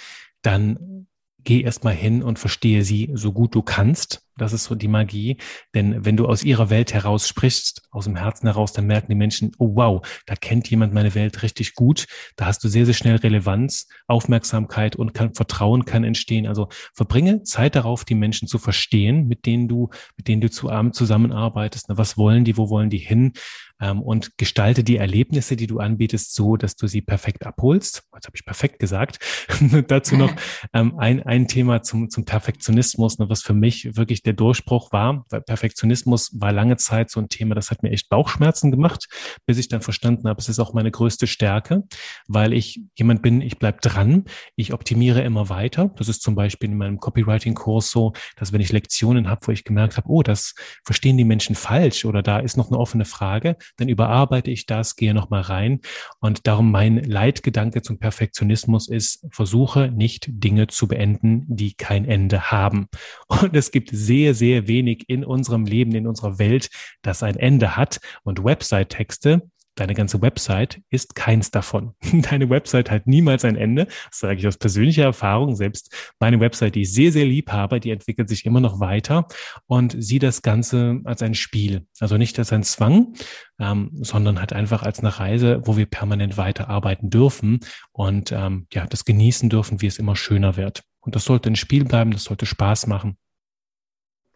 [0.43, 1.07] dann
[1.43, 4.23] geh erstmal hin und verstehe sie so gut du kannst.
[4.41, 5.37] Das ist so die Magie.
[5.75, 9.15] Denn wenn du aus ihrer Welt heraus sprichst, aus dem Herzen heraus, dann merken die
[9.15, 12.07] Menschen, oh wow, da kennt jemand meine Welt richtig gut.
[12.37, 16.47] Da hast du sehr, sehr schnell Relevanz, Aufmerksamkeit und kann, Vertrauen kann entstehen.
[16.47, 20.71] Also verbringe Zeit darauf, die Menschen zu verstehen, mit denen du, mit denen du zu
[20.71, 21.85] Abend zusammenarbeitest.
[21.89, 22.57] Was wollen die?
[22.57, 23.33] Wo wollen die hin?
[23.81, 28.03] Ähm, und gestalte die Erlebnisse, die du anbietest, so, dass du sie perfekt abholst.
[28.13, 29.19] Jetzt habe ich perfekt gesagt.
[29.87, 30.33] Dazu noch
[30.73, 35.25] ähm, ein, ein Thema zum, zum Perfektionismus, was für mich wirklich der Durchbruch war.
[35.29, 39.07] Weil Perfektionismus war lange Zeit so ein Thema, das hat mir echt Bauchschmerzen gemacht,
[39.45, 41.83] bis ich dann verstanden habe, es ist auch meine größte Stärke,
[42.27, 44.25] weil ich jemand bin, ich bleib dran,
[44.55, 45.91] ich optimiere immer weiter.
[45.97, 49.63] Das ist zum Beispiel in meinem Copywriting-Kurs so, dass wenn ich Lektionen habe, wo ich
[49.63, 53.57] gemerkt habe, oh, das verstehen die Menschen falsch oder da ist noch eine offene Frage,
[53.77, 55.79] dann überarbeite ich das, gehe nochmal rein.
[56.19, 62.51] Und darum mein Leitgedanke zum Perfektionismus ist, versuche nicht Dinge zu beenden, die kein Ende
[62.51, 62.87] haben.
[63.27, 66.69] Und es gibt sehr, sehr wenig in unserem Leben, in unserer Welt,
[67.01, 67.99] das ein Ende hat.
[68.23, 69.41] Und Website-Texte
[69.75, 71.95] Deine ganze Website ist keins davon.
[72.11, 73.85] Deine Website hat niemals ein Ende.
[74.09, 75.55] Das sage ich aus persönlicher Erfahrung.
[75.55, 79.27] Selbst meine Website, die ich sehr, sehr lieb habe, die entwickelt sich immer noch weiter
[79.67, 81.85] und sieh das Ganze als ein Spiel.
[82.01, 83.13] Also nicht als ein Zwang,
[83.59, 87.61] ähm, sondern halt einfach als eine Reise, wo wir permanent weiterarbeiten dürfen
[87.93, 90.83] und ähm, ja, das genießen dürfen, wie es immer schöner wird.
[90.99, 93.15] Und das sollte ein Spiel bleiben, das sollte Spaß machen.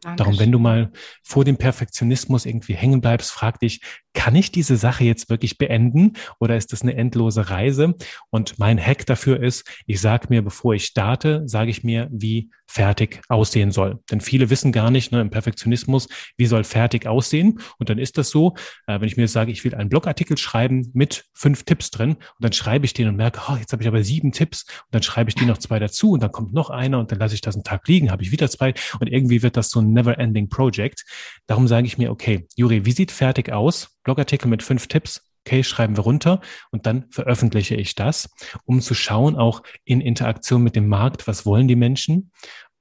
[0.06, 0.18] Dankeschön.
[0.18, 0.91] Darum, wenn du mal
[1.24, 3.82] vor dem Perfektionismus irgendwie hängen bleibst, frag dich,
[4.14, 7.95] kann ich diese Sache jetzt wirklich beenden oder ist das eine endlose Reise?
[8.30, 12.51] Und mein Hack dafür ist, ich sage mir, bevor ich starte, sage ich mir, wie
[12.68, 13.99] fertig aussehen soll.
[14.11, 16.07] Denn viele wissen gar nicht ne, im Perfektionismus,
[16.38, 17.59] wie soll fertig aussehen.
[17.78, 18.55] Und dann ist das so,
[18.88, 22.20] äh, wenn ich mir sage, ich will einen Blogartikel schreiben mit fünf Tipps drin und
[22.39, 25.03] dann schreibe ich den und merke, oh, jetzt habe ich aber sieben Tipps und dann
[25.03, 27.41] schreibe ich die noch zwei dazu und dann kommt noch einer und dann lasse ich
[27.41, 30.49] das einen Tag liegen, habe ich wieder zwei und irgendwie wird das so ein never-ending
[30.49, 31.05] Project.
[31.47, 33.95] Darum sage ich mir, okay, Juri, wie sieht fertig aus?
[34.03, 36.41] Blogartikel mit fünf Tipps, okay, schreiben wir runter
[36.72, 38.30] und dann veröffentliche ich das,
[38.66, 42.32] um zu schauen, auch in Interaktion mit dem Markt, was wollen die Menschen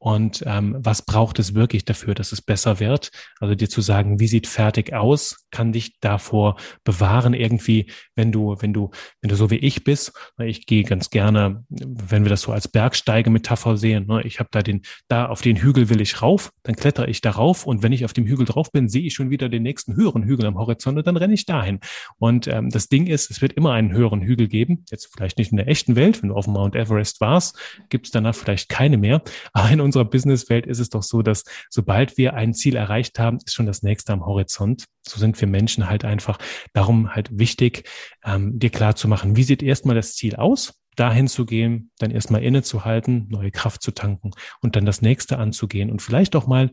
[0.05, 3.11] und ähm, was braucht es wirklich dafür, dass es besser wird.
[3.40, 8.55] Also dir zu sagen, wie sieht fertig aus, kann dich davor bewahren irgendwie, wenn du,
[8.61, 8.90] wenn du,
[9.22, 10.12] wenn du so wie ich bist.
[10.38, 14.07] Ich gehe ganz gerne, wenn wir das so als Bergsteige-Metapher sehen.
[14.07, 17.22] Ne, ich habe da den, da auf den Hügel will ich rauf, dann klettere ich
[17.22, 19.96] darauf und wenn ich auf dem Hügel drauf bin, sehe ich schon wieder den nächsten
[19.96, 21.80] höheren Hügel am Horizont und dann renne ich dahin.
[22.18, 24.84] Und ähm, das Ding ist, es wird immer einen höheren Hügel geben.
[24.90, 28.12] Jetzt vielleicht nicht in der echten Welt, wenn du auf Mount Everest warst, gibt es
[28.12, 29.22] danach vielleicht keine mehr.
[29.55, 33.38] Aber in unserer Businesswelt ist es doch so, dass sobald wir ein Ziel erreicht haben,
[33.45, 34.84] ist schon das nächste am Horizont.
[35.07, 36.38] So sind wir Menschen halt einfach.
[36.72, 37.88] Darum halt wichtig,
[38.24, 40.74] ähm, dir klar zu machen, wie sieht erstmal das Ziel aus?
[40.97, 44.30] dahin zu gehen, dann erstmal innezuhalten, neue Kraft zu tanken
[44.61, 46.70] und dann das nächste anzugehen und vielleicht auch mal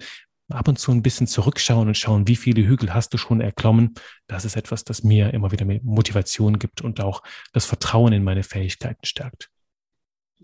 [0.49, 3.95] ab und zu ein bisschen zurückschauen und schauen, wie viele Hügel hast du schon erklommen.
[4.27, 8.43] Das ist etwas, das mir immer wieder Motivation gibt und auch das Vertrauen in meine
[8.43, 9.50] Fähigkeiten stärkt.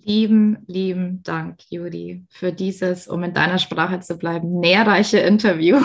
[0.03, 5.79] Lieben, lieben Dank, Juri, für dieses, um in deiner Sprache zu bleiben, nährreiche Interview.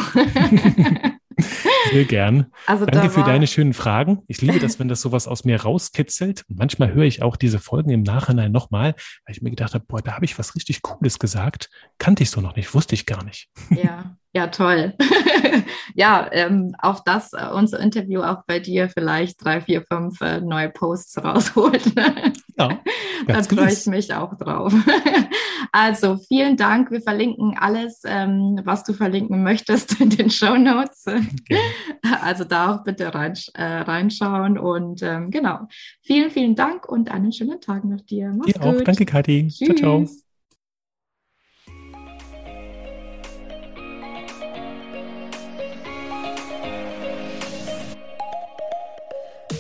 [1.91, 2.47] Sehr gern.
[2.67, 4.23] Also Danke für deine schönen Fragen.
[4.29, 6.45] Ich liebe das, wenn das sowas aus mir rauskitzelt.
[6.49, 8.95] Und manchmal höre ich auch diese Folgen im Nachhinein nochmal,
[9.27, 11.71] weil ich mir gedacht habe, boah, da habe ich was richtig Cooles gesagt.
[11.99, 13.49] Kannte ich so noch nicht, wusste ich gar nicht.
[13.71, 14.95] Ja, ja, toll.
[15.95, 20.41] ja, ähm, auf das äh, unser Interview auch bei dir vielleicht drei, vier, fünf äh,
[20.41, 21.93] neue Posts rausholt.
[22.59, 22.81] ja,
[23.27, 24.73] da freue ich mich auch drauf.
[25.73, 26.91] also vielen Dank.
[26.91, 31.05] Wir verlinken alles, ähm, was du verlinken möchtest in den Show Notes.
[31.07, 31.61] Okay.
[32.23, 35.69] Also da auch bitte rein, äh, reinschauen und ähm, genau.
[36.01, 38.33] Vielen, vielen Dank und einen schönen Tag noch dir.
[38.35, 38.81] Mach's dir gut.
[38.81, 38.85] auch.
[38.85, 39.49] Danke, Kathi.
[39.49, 40.22] Ciao, ciao.